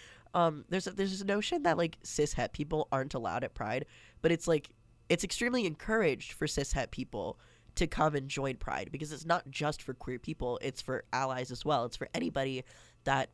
um, 0.33 0.65
there's 0.67 0.87
a, 0.87 0.91
there's 0.91 1.21
a 1.21 1.25
notion 1.25 1.61
that 1.63 1.77
like 1.77 1.99
cishet 2.03 2.53
people 2.53 2.87
aren't 2.91 3.13
allowed 3.13 3.43
at 3.43 3.53
Pride, 3.53 3.85
but 4.23 4.31
it's 4.31 4.47
like 4.47 4.71
it's 5.09 5.23
extremely 5.23 5.67
encouraged 5.67 6.33
for 6.33 6.47
cishet 6.47 6.89
people 6.89 7.37
to 7.75 7.85
come 7.85 8.15
and 8.15 8.27
join 8.29 8.55
Pride 8.55 8.89
because 8.91 9.11
it's 9.11 9.25
not 9.25 9.49
just 9.51 9.83
for 9.83 9.93
queer 9.93 10.17
people; 10.17 10.59
it's 10.63 10.81
for 10.81 11.03
allies 11.13 11.51
as 11.51 11.63
well. 11.63 11.85
It's 11.85 11.97
for 11.97 12.09
anybody 12.15 12.63
that 13.03 13.29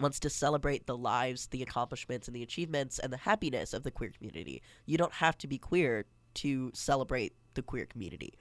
wants 0.00 0.20
to 0.20 0.30
celebrate 0.30 0.86
the 0.86 0.96
lives, 0.96 1.46
the 1.48 1.62
accomplishments, 1.62 2.28
and 2.28 2.36
the 2.36 2.42
achievements 2.42 2.98
and 2.98 3.12
the 3.12 3.16
happiness 3.16 3.72
of 3.72 3.82
the 3.82 3.90
queer 3.90 4.10
community. 4.10 4.62
You 4.84 4.98
don't 4.98 5.12
have 5.12 5.38
to 5.38 5.46
be 5.46 5.58
queer 5.58 6.04
to 6.34 6.70
celebrate 6.74 7.34
the 7.54 7.62
queer 7.62 7.86
community. 7.86 8.34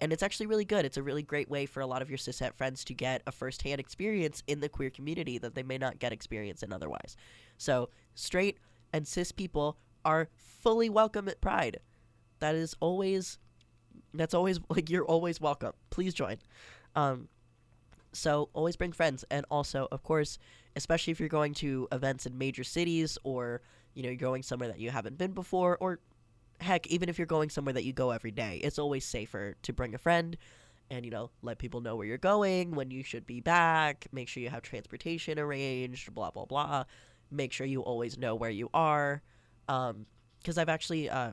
And 0.00 0.12
it's 0.12 0.22
actually 0.22 0.46
really 0.46 0.64
good. 0.64 0.84
It's 0.86 0.96
a 0.96 1.02
really 1.02 1.22
great 1.22 1.50
way 1.50 1.66
for 1.66 1.80
a 1.80 1.86
lot 1.86 2.00
of 2.00 2.08
your 2.08 2.16
cishet 2.16 2.54
friends 2.54 2.84
to 2.84 2.94
get 2.94 3.22
a 3.26 3.32
firsthand 3.32 3.80
experience 3.80 4.42
in 4.46 4.60
the 4.60 4.68
queer 4.68 4.88
community 4.88 5.36
that 5.38 5.54
they 5.54 5.62
may 5.62 5.76
not 5.76 5.98
get 5.98 6.12
experience 6.12 6.62
in 6.62 6.72
otherwise. 6.72 7.16
So, 7.58 7.90
straight 8.14 8.58
and 8.94 9.06
cis 9.06 9.30
people 9.30 9.76
are 10.04 10.28
fully 10.36 10.88
welcome 10.88 11.28
at 11.28 11.40
Pride. 11.42 11.80
That 12.38 12.54
is 12.54 12.74
always, 12.80 13.38
that's 14.14 14.32
always, 14.32 14.58
like, 14.70 14.88
you're 14.88 15.04
always 15.04 15.38
welcome. 15.40 15.72
Please 15.90 16.14
join. 16.14 16.38
Um, 16.96 17.28
so, 18.12 18.48
always 18.54 18.76
bring 18.76 18.92
friends. 18.92 19.24
And 19.30 19.44
also, 19.50 19.86
of 19.92 20.02
course, 20.02 20.38
especially 20.76 21.10
if 21.10 21.20
you're 21.20 21.28
going 21.28 21.54
to 21.54 21.88
events 21.92 22.26
in 22.26 22.36
major 22.36 22.64
cities 22.64 23.18
or 23.24 23.62
you 23.94 24.02
know 24.02 24.08
you're 24.08 24.16
going 24.16 24.42
somewhere 24.42 24.68
that 24.68 24.78
you 24.78 24.90
haven't 24.90 25.18
been 25.18 25.32
before 25.32 25.76
or 25.80 26.00
heck 26.60 26.86
even 26.88 27.08
if 27.08 27.18
you're 27.18 27.26
going 27.26 27.48
somewhere 27.48 27.72
that 27.72 27.84
you 27.84 27.92
go 27.92 28.10
every 28.10 28.30
day 28.30 28.60
it's 28.62 28.78
always 28.78 29.04
safer 29.04 29.54
to 29.62 29.72
bring 29.72 29.94
a 29.94 29.98
friend 29.98 30.36
and 30.90 31.04
you 31.04 31.10
know 31.10 31.30
let 31.42 31.58
people 31.58 31.80
know 31.80 31.96
where 31.96 32.06
you're 32.06 32.18
going 32.18 32.72
when 32.72 32.90
you 32.90 33.02
should 33.02 33.26
be 33.26 33.40
back 33.40 34.06
make 34.12 34.28
sure 34.28 34.42
you 34.42 34.50
have 34.50 34.62
transportation 34.62 35.38
arranged 35.38 36.12
blah 36.14 36.30
blah 36.30 36.44
blah. 36.44 36.84
Make 37.32 37.52
sure 37.52 37.64
you 37.64 37.80
always 37.82 38.18
know 38.18 38.34
where 38.34 38.50
you 38.50 38.68
are. 38.74 39.22
Um 39.68 40.06
because 40.40 40.58
i've 40.58 40.68
actually 40.68 41.08
uh 41.08 41.30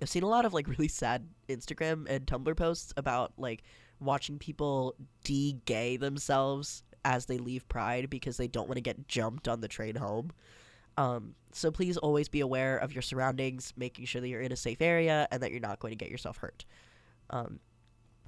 i've 0.00 0.08
seen 0.08 0.22
a 0.22 0.28
lot 0.28 0.44
of 0.44 0.54
like 0.54 0.66
really 0.78 0.88
sad 0.88 1.26
instagram 1.48 2.06
and 2.08 2.26
tumblr 2.26 2.56
posts 2.56 2.92
about 2.96 3.32
like 3.36 3.62
watching 4.00 4.38
people 4.38 4.94
de-gay 5.24 5.96
themselves 5.96 6.82
as 7.04 7.26
they 7.26 7.38
leave 7.38 7.68
Pride 7.68 8.10
because 8.10 8.36
they 8.36 8.48
don't 8.48 8.68
want 8.68 8.76
to 8.76 8.82
get 8.82 9.08
jumped 9.08 9.48
on 9.48 9.60
the 9.60 9.68
train 9.68 9.96
home. 9.96 10.30
Um, 10.96 11.34
so 11.52 11.70
please 11.70 11.96
always 11.96 12.28
be 12.28 12.40
aware 12.40 12.76
of 12.76 12.92
your 12.92 13.02
surroundings, 13.02 13.72
making 13.76 14.04
sure 14.04 14.20
that 14.20 14.28
you're 14.28 14.40
in 14.40 14.52
a 14.52 14.56
safe 14.56 14.80
area 14.80 15.26
and 15.30 15.42
that 15.42 15.50
you're 15.50 15.60
not 15.60 15.78
going 15.78 15.92
to 15.92 15.96
get 15.96 16.10
yourself 16.10 16.38
hurt. 16.38 16.64
Um, 17.30 17.60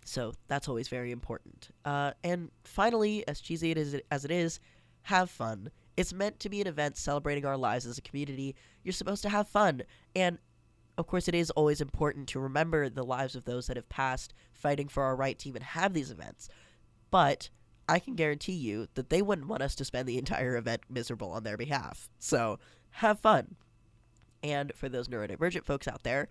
so 0.05 0.33
that's 0.49 0.69
always 0.69 0.89
very 0.89 1.13
important. 1.13 1.71
Uh, 1.85 2.13
and 2.25 2.51
finally, 2.65 3.27
as 3.29 3.41
cheesy 3.41 3.71
it 3.71 3.79
is, 3.79 4.01
as 4.11 4.25
it 4.25 4.31
is, 4.31 4.61
have 5.03 5.31
fun. 5.31 5.71
It's 5.97 6.13
meant 6.13 6.41
to 6.41 6.49
be 6.49 6.61
an 6.61 6.67
event 6.67 6.97
celebrating 6.97 7.45
our 7.45 7.57
lives 7.57 7.87
as 7.87 7.99
a 7.99 8.03
community. 8.03 8.57
You're 8.83 8.93
supposed 8.93 9.23
to 9.23 9.29
have 9.29 9.49
fun. 9.49 9.83
And 10.17 10.39
of 10.99 11.07
course, 11.07 11.29
it 11.29 11.35
is 11.35 11.51
always 11.51 11.81
important 11.81 12.29
to 12.29 12.41
remember 12.41 12.89
the 12.89 13.05
lives 13.05 13.35
of 13.35 13.45
those 13.45 13.67
that 13.67 13.77
have 13.77 13.89
passed 13.89 14.35
fighting 14.53 14.89
for 14.89 15.03
our 15.03 15.17
right 15.17 15.39
to 15.41 15.49
even 15.49 15.63
have 15.63 15.93
these 15.93 16.11
events. 16.11 16.49
But 17.11 17.51
I 17.89 17.99
can 17.99 18.15
guarantee 18.15 18.53
you 18.53 18.89
that 18.95 19.11
they 19.11 19.23
wouldn't 19.23 19.49
want 19.49 19.63
us 19.63 19.75
to 19.77 19.85
spend 19.85 20.09
the 20.09 20.19
entire 20.19 20.57
event 20.57 20.83
miserable 20.89 21.31
on 21.33 21.43
their 21.43 21.57
behalf. 21.57 22.09
So 22.19 22.59
have 22.91 23.21
fun. 23.21 23.57
And 24.43 24.73
for 24.75 24.89
those 24.89 25.09
neurodivergent 25.09 25.65
folks 25.65 25.89
out 25.89 26.03
there, 26.03 26.29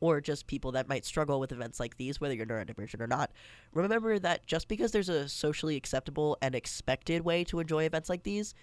or 0.00 0.20
just 0.20 0.46
people 0.46 0.72
that 0.72 0.88
might 0.88 1.04
struggle 1.04 1.38
with 1.40 1.52
events 1.52 1.78
like 1.78 1.96
these, 1.96 2.20
whether 2.20 2.34
you're 2.34 2.46
neurodivergent 2.46 3.00
or 3.00 3.06
not, 3.06 3.30
remember 3.74 4.18
that 4.18 4.46
just 4.46 4.66
because 4.66 4.92
there's 4.92 5.10
a 5.10 5.28
socially 5.28 5.76
acceptable 5.76 6.38
and 6.40 6.54
expected 6.54 7.22
way 7.22 7.44
to 7.44 7.60
enjoy 7.60 7.84
events 7.84 8.08
like 8.08 8.22
these, 8.22 8.54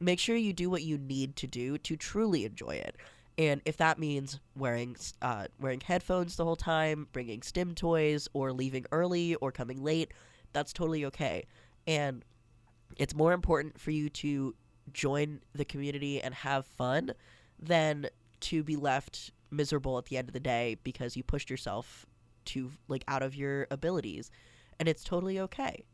make 0.00 0.18
sure 0.18 0.36
you 0.36 0.52
do 0.52 0.70
what 0.70 0.82
you 0.82 0.96
need 0.98 1.36
to 1.36 1.46
do 1.46 1.76
to 1.78 1.96
truly 1.96 2.44
enjoy 2.44 2.70
it. 2.70 2.96
And 3.38 3.60
if 3.66 3.76
that 3.76 3.98
means 3.98 4.40
wearing 4.56 4.96
uh, 5.20 5.48
wearing 5.60 5.80
headphones 5.80 6.36
the 6.36 6.44
whole 6.44 6.56
time, 6.56 7.06
bringing 7.12 7.42
stim 7.42 7.74
toys, 7.74 8.28
or 8.32 8.50
leaving 8.50 8.86
early 8.92 9.34
or 9.36 9.52
coming 9.52 9.84
late, 9.84 10.12
that's 10.54 10.72
totally 10.72 11.04
okay. 11.04 11.44
And 11.86 12.24
it's 12.96 13.14
more 13.14 13.32
important 13.32 13.78
for 13.80 13.90
you 13.90 14.08
to 14.08 14.54
join 14.92 15.40
the 15.54 15.64
community 15.64 16.20
and 16.22 16.34
have 16.34 16.66
fun 16.66 17.12
than 17.58 18.08
to 18.40 18.62
be 18.62 18.76
left 18.76 19.30
miserable 19.50 19.98
at 19.98 20.06
the 20.06 20.16
end 20.16 20.28
of 20.28 20.32
the 20.32 20.40
day 20.40 20.76
because 20.82 21.16
you 21.16 21.22
pushed 21.22 21.50
yourself 21.50 22.06
to 22.44 22.70
like 22.88 23.04
out 23.08 23.22
of 23.22 23.34
your 23.34 23.66
abilities. 23.70 24.30
And 24.78 24.88
it's 24.88 25.04
totally 25.04 25.40
okay. 25.40 25.84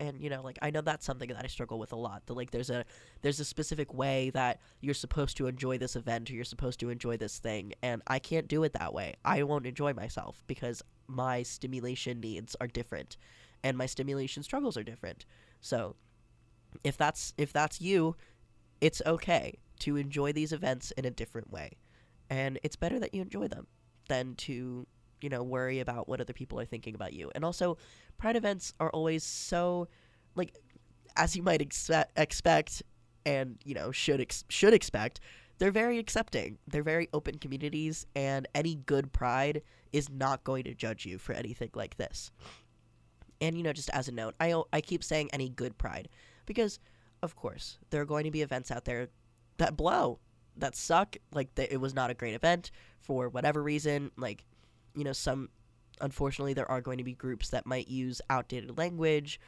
And 0.00 0.20
you 0.20 0.28
know 0.28 0.42
like 0.42 0.58
i 0.60 0.70
know 0.70 0.80
that's 0.80 1.06
something 1.06 1.28
that 1.28 1.44
i 1.44 1.46
struggle 1.46 1.78
with 1.78 1.92
a 1.92 1.96
lot 1.96 2.26
that 2.26 2.34
like 2.34 2.50
there's 2.50 2.68
a 2.68 2.84
there's 3.22 3.38
a 3.38 3.44
specific 3.44 3.94
way 3.94 4.30
that 4.30 4.58
you're 4.80 4.92
supposed 4.92 5.36
to 5.36 5.46
enjoy 5.46 5.78
this 5.78 5.94
event 5.94 6.28
or 6.28 6.32
you're 6.34 6.44
supposed 6.44 6.80
to 6.80 6.90
enjoy 6.90 7.16
this 7.16 7.38
thing. 7.38 7.74
And 7.82 8.02
i 8.08 8.18
can't 8.18 8.48
do 8.48 8.64
it 8.64 8.72
that 8.72 8.92
way. 8.92 9.14
I 9.24 9.44
won't 9.44 9.66
enjoy 9.66 9.92
myself 9.92 10.42
because 10.48 10.82
my 11.06 11.44
stimulation 11.44 12.20
needs 12.20 12.56
are 12.60 12.66
different 12.66 13.16
and 13.64 13.76
my 13.76 13.86
stimulation 13.86 14.42
struggles 14.44 14.76
are 14.76 14.84
different. 14.84 15.24
So 15.60 15.96
if 16.84 16.96
that's 16.96 17.32
if 17.36 17.52
that's 17.52 17.80
you 17.80 18.14
it's 18.80 19.00
okay 19.06 19.58
to 19.80 19.96
enjoy 19.96 20.32
these 20.32 20.52
events 20.52 20.90
in 20.92 21.04
a 21.04 21.10
different 21.10 21.50
way. 21.50 21.72
And 22.28 22.58
it's 22.62 22.76
better 22.76 22.98
that 23.00 23.14
you 23.14 23.22
enjoy 23.22 23.48
them 23.48 23.66
than 24.08 24.34
to 24.36 24.86
you 25.20 25.28
know 25.30 25.42
worry 25.42 25.80
about 25.80 26.06
what 26.06 26.20
other 26.20 26.34
people 26.34 26.60
are 26.60 26.66
thinking 26.66 26.94
about 26.94 27.14
you. 27.14 27.32
And 27.34 27.44
also 27.44 27.78
pride 28.18 28.36
events 28.36 28.74
are 28.78 28.90
always 28.90 29.24
so 29.24 29.88
like 30.36 30.54
as 31.16 31.34
you 31.34 31.42
might 31.42 31.60
expe- 31.60 32.04
expect 32.16 32.82
and 33.24 33.56
you 33.64 33.74
know 33.74 33.90
should 33.90 34.20
ex- 34.20 34.44
should 34.48 34.74
expect 34.74 35.20
they're 35.58 35.70
very 35.70 35.98
accepting. 35.98 36.58
They're 36.66 36.82
very 36.82 37.08
open 37.12 37.38
communities 37.38 38.06
and 38.16 38.46
any 38.56 38.74
good 38.74 39.12
pride 39.12 39.62
is 39.92 40.10
not 40.10 40.42
going 40.42 40.64
to 40.64 40.74
judge 40.74 41.06
you 41.06 41.16
for 41.16 41.32
anything 41.32 41.70
like 41.74 41.96
this 41.96 42.32
and 43.44 43.56
you 43.56 43.62
know 43.62 43.72
just 43.72 43.90
as 43.90 44.08
a 44.08 44.12
note 44.12 44.34
i 44.40 44.54
i 44.72 44.80
keep 44.80 45.04
saying 45.04 45.28
any 45.32 45.48
good 45.48 45.76
pride 45.78 46.08
because 46.46 46.78
of 47.22 47.36
course 47.36 47.78
there 47.90 48.00
are 48.00 48.06
going 48.06 48.24
to 48.24 48.30
be 48.30 48.42
events 48.42 48.70
out 48.70 48.84
there 48.84 49.08
that 49.58 49.76
blow 49.76 50.18
that 50.56 50.76
suck. 50.76 51.16
Like 51.32 51.50
it 51.58 51.80
was 51.80 51.94
not 51.94 52.10
a 52.10 52.14
great 52.14 52.34
event 52.34 52.70
for 53.00 53.28
whatever 53.28 53.62
reason. 53.62 54.10
Like 54.16 54.44
you 54.94 55.04
know, 55.04 55.12
some 55.12 55.48
unfortunately 56.00 56.54
there 56.54 56.70
are 56.70 56.80
going 56.80 56.98
to 56.98 57.04
be 57.04 57.14
groups 57.14 57.50
that 57.50 57.66
might 57.66 57.88
use 57.88 58.20
outdated 58.30 58.76
language, 58.78 59.40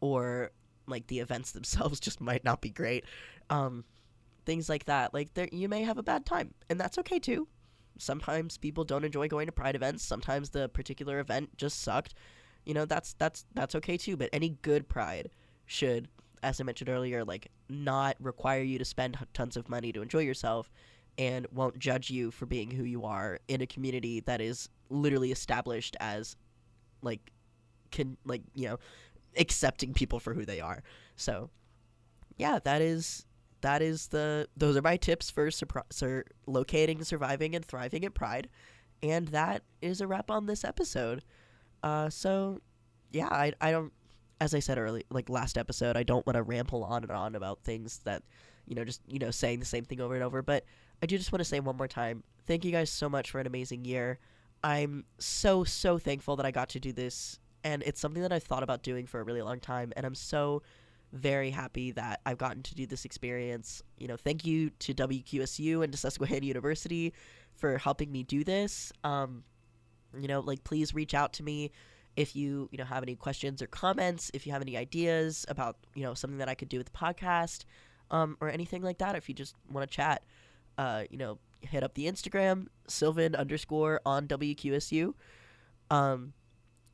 or 0.00 0.50
like 0.86 1.06
the 1.06 1.20
events 1.20 1.52
themselves 1.52 2.00
just 2.00 2.20
might 2.20 2.44
not 2.44 2.60
be 2.60 2.70
great. 2.70 3.04
Um, 3.50 3.84
things 4.44 4.68
like 4.68 4.84
that. 4.86 5.14
Like 5.14 5.34
there, 5.34 5.48
you 5.52 5.68
may 5.68 5.82
have 5.82 5.98
a 5.98 6.02
bad 6.02 6.26
time, 6.26 6.54
and 6.68 6.80
that's 6.80 6.98
okay 6.98 7.18
too. 7.18 7.48
Sometimes 7.98 8.56
people 8.56 8.84
don't 8.84 9.04
enjoy 9.04 9.28
going 9.28 9.46
to 9.46 9.52
pride 9.52 9.76
events. 9.76 10.02
Sometimes 10.02 10.50
the 10.50 10.68
particular 10.70 11.20
event 11.20 11.56
just 11.56 11.82
sucked. 11.82 12.14
You 12.64 12.74
know, 12.74 12.84
that's 12.84 13.14
that's 13.14 13.44
that's 13.54 13.74
okay 13.76 13.96
too. 13.96 14.16
But 14.16 14.30
any 14.32 14.50
good 14.62 14.88
pride 14.88 15.30
should 15.66 16.08
as 16.42 16.60
I 16.60 16.64
mentioned 16.64 16.90
earlier, 16.90 17.24
like 17.24 17.50
not 17.68 18.16
require 18.20 18.62
you 18.62 18.78
to 18.78 18.84
spend 18.84 19.16
tons 19.32 19.56
of 19.56 19.68
money 19.68 19.92
to 19.92 20.02
enjoy 20.02 20.20
yourself 20.20 20.70
and 21.18 21.46
won't 21.52 21.78
judge 21.78 22.10
you 22.10 22.30
for 22.30 22.46
being 22.46 22.70
who 22.70 22.84
you 22.84 23.04
are 23.04 23.38
in 23.48 23.60
a 23.60 23.66
community 23.66 24.20
that 24.20 24.40
is 24.40 24.68
literally 24.90 25.30
established 25.30 25.96
as 26.00 26.36
like 27.02 27.20
can 27.90 28.16
like, 28.24 28.42
you 28.54 28.68
know, 28.68 28.78
accepting 29.36 29.92
people 29.92 30.18
for 30.18 30.34
who 30.34 30.44
they 30.44 30.60
are. 30.60 30.82
So, 31.16 31.50
yeah, 32.36 32.58
that 32.64 32.82
is 32.82 33.26
that 33.60 33.82
is 33.82 34.08
the 34.08 34.48
those 34.56 34.76
are 34.76 34.82
my 34.82 34.96
tips 34.96 35.30
for 35.30 35.48
surpri- 35.48 35.92
sur- 35.92 36.24
locating, 36.46 37.04
surviving 37.04 37.54
and 37.54 37.64
thriving 37.64 38.04
at 38.04 38.14
Pride. 38.14 38.48
And 39.02 39.28
that 39.28 39.62
is 39.80 40.00
a 40.00 40.06
wrap 40.06 40.30
on 40.30 40.46
this 40.46 40.64
episode. 40.64 41.22
Uh, 41.82 42.08
so 42.08 42.60
yeah, 43.10 43.28
I, 43.28 43.52
I 43.60 43.70
don't 43.70 43.92
as 44.42 44.54
I 44.54 44.58
said 44.58 44.76
earlier, 44.76 45.04
like 45.08 45.28
last 45.28 45.56
episode, 45.56 45.96
I 45.96 46.02
don't 46.02 46.26
want 46.26 46.34
to 46.34 46.42
ramble 46.42 46.82
on 46.82 47.04
and 47.04 47.12
on 47.12 47.36
about 47.36 47.62
things 47.62 48.00
that, 48.02 48.24
you 48.66 48.74
know, 48.74 48.84
just, 48.84 49.00
you 49.06 49.20
know, 49.20 49.30
saying 49.30 49.60
the 49.60 49.64
same 49.64 49.84
thing 49.84 50.00
over 50.00 50.16
and 50.16 50.24
over. 50.24 50.42
But 50.42 50.64
I 51.00 51.06
do 51.06 51.16
just 51.16 51.30
want 51.30 51.38
to 51.38 51.44
say 51.44 51.60
one 51.60 51.76
more 51.76 51.86
time 51.86 52.24
thank 52.44 52.64
you 52.64 52.72
guys 52.72 52.90
so 52.90 53.08
much 53.08 53.30
for 53.30 53.38
an 53.38 53.46
amazing 53.46 53.84
year. 53.84 54.18
I'm 54.64 55.04
so, 55.18 55.62
so 55.62 55.96
thankful 55.96 56.34
that 56.36 56.46
I 56.46 56.50
got 56.50 56.70
to 56.70 56.80
do 56.80 56.92
this. 56.92 57.38
And 57.62 57.84
it's 57.84 58.00
something 58.00 58.20
that 58.22 58.32
I've 58.32 58.42
thought 58.42 58.64
about 58.64 58.82
doing 58.82 59.06
for 59.06 59.20
a 59.20 59.22
really 59.22 59.42
long 59.42 59.60
time. 59.60 59.92
And 59.94 60.04
I'm 60.04 60.16
so 60.16 60.62
very 61.12 61.50
happy 61.50 61.92
that 61.92 62.20
I've 62.26 62.38
gotten 62.38 62.64
to 62.64 62.74
do 62.74 62.84
this 62.84 63.04
experience. 63.04 63.80
You 63.96 64.08
know, 64.08 64.16
thank 64.16 64.44
you 64.44 64.70
to 64.80 64.92
WQSU 64.92 65.84
and 65.84 65.92
to 65.92 65.98
Susquehanna 65.98 66.46
University 66.46 67.12
for 67.54 67.78
helping 67.78 68.10
me 68.10 68.24
do 68.24 68.42
this. 68.42 68.92
Um, 69.04 69.44
you 70.18 70.28
know, 70.28 70.40
like, 70.40 70.64
please 70.64 70.94
reach 70.94 71.14
out 71.14 71.32
to 71.34 71.42
me 71.42 71.70
if 72.14 72.36
you 72.36 72.68
you 72.70 72.76
know 72.76 72.84
have 72.84 73.02
any 73.02 73.16
questions 73.16 73.62
or 73.62 73.66
comments 73.66 74.30
if 74.34 74.46
you 74.46 74.52
have 74.52 74.60
any 74.60 74.76
ideas 74.76 75.46
about 75.48 75.78
you 75.94 76.02
know 76.02 76.12
something 76.12 76.36
that 76.36 76.46
i 76.46 76.54
could 76.54 76.68
do 76.68 76.76
with 76.76 76.92
the 76.92 76.92
podcast 76.92 77.64
um, 78.12 78.36
or 78.40 78.50
anything 78.50 78.82
like 78.82 78.98
that. 78.98 79.16
If 79.16 79.28
you 79.28 79.34
just 79.34 79.56
want 79.70 79.90
to 79.90 79.96
chat 79.96 80.22
uh, 80.78 81.04
you 81.10 81.18
know 81.18 81.38
hit 81.60 81.84
up 81.84 81.94
the 81.94 82.10
instagram 82.10 82.66
sylvan 82.88 83.36
underscore 83.36 84.00
on 84.04 84.26
wqsu 84.26 85.14
um, 85.90 86.32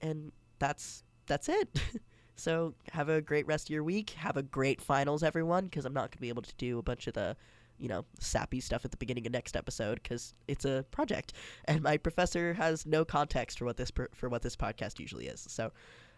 and 0.00 0.33
that's 0.59 1.02
that's 1.26 1.48
it. 1.48 1.68
So 2.40 2.74
have 2.92 3.09
a 3.09 3.20
great 3.20 3.48
rest 3.48 3.66
of 3.66 3.70
your 3.70 3.83
week. 3.83 4.11
Have 4.11 4.37
a 4.37 4.44
great 4.44 4.81
finals 4.81 5.24
everyone 5.24 5.64
because 5.64 5.85
i'm 5.85 5.92
not 5.92 6.02
going 6.02 6.11
to 6.12 6.20
be 6.20 6.28
able 6.28 6.42
to 6.42 6.54
do 6.57 6.78
a 6.78 6.83
bunch 6.83 7.09
of 7.09 7.14
the 7.14 7.37
you 7.78 7.88
know, 7.88 8.04
sappy 8.18 8.60
stuff 8.60 8.84
at 8.84 8.90
the 8.90 8.96
beginning 8.96 9.26
of 9.26 9.32
next 9.32 9.56
episode 9.56 10.00
because 10.02 10.34
it's 10.46 10.64
a 10.64 10.84
project, 10.90 11.32
and 11.66 11.82
my 11.82 11.96
professor 11.96 12.54
has 12.54 12.86
no 12.86 13.04
context 13.04 13.58
for 13.58 13.64
what 13.64 13.76
this 13.76 13.92
for 14.14 14.28
what 14.28 14.42
this 14.42 14.56
podcast 14.56 14.98
usually 14.98 15.26
is. 15.26 15.44
So 15.48 15.70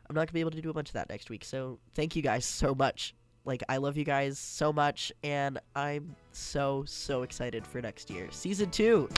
I'm 0.09 0.15
not 0.15 0.27
gonna 0.27 0.35
be 0.35 0.41
able 0.41 0.51
to 0.53 0.61
do 0.61 0.71
a 0.71 0.75
bunch 0.75 0.89
of 0.89 0.95
that 0.95 1.09
next 1.09 1.31
week. 1.31 1.45
So 1.45 1.79
thank 1.95 2.17
you 2.17 2.23
guys 2.23 2.45
so 2.45 2.75
much. 2.75 3.15
Like 3.45 3.63
I 3.69 3.79
love 3.79 3.97
you 3.97 4.05
guys 4.05 4.39
so 4.39 4.73
much, 4.73 5.13
and 5.23 5.59
I'm 5.75 6.15
so 6.33 6.85
so 6.87 7.23
excited 7.23 7.67
for 7.67 7.81
next 7.81 8.11
year, 8.11 8.29
season 8.31 8.71
two. 8.71 9.09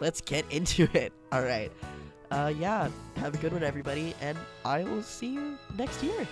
Let's 0.00 0.20
get 0.20 0.44
into 0.50 0.88
it. 0.94 1.12
All 1.32 1.42
right. 1.42 1.70
Uh, 2.30 2.52
yeah. 2.56 2.88
Have 3.16 3.34
a 3.34 3.38
good 3.38 3.52
one, 3.52 3.64
everybody, 3.64 4.14
and 4.20 4.38
I 4.64 4.84
will 4.84 5.02
see 5.02 5.34
you 5.34 5.58
next 5.76 6.02
year. 6.02 6.26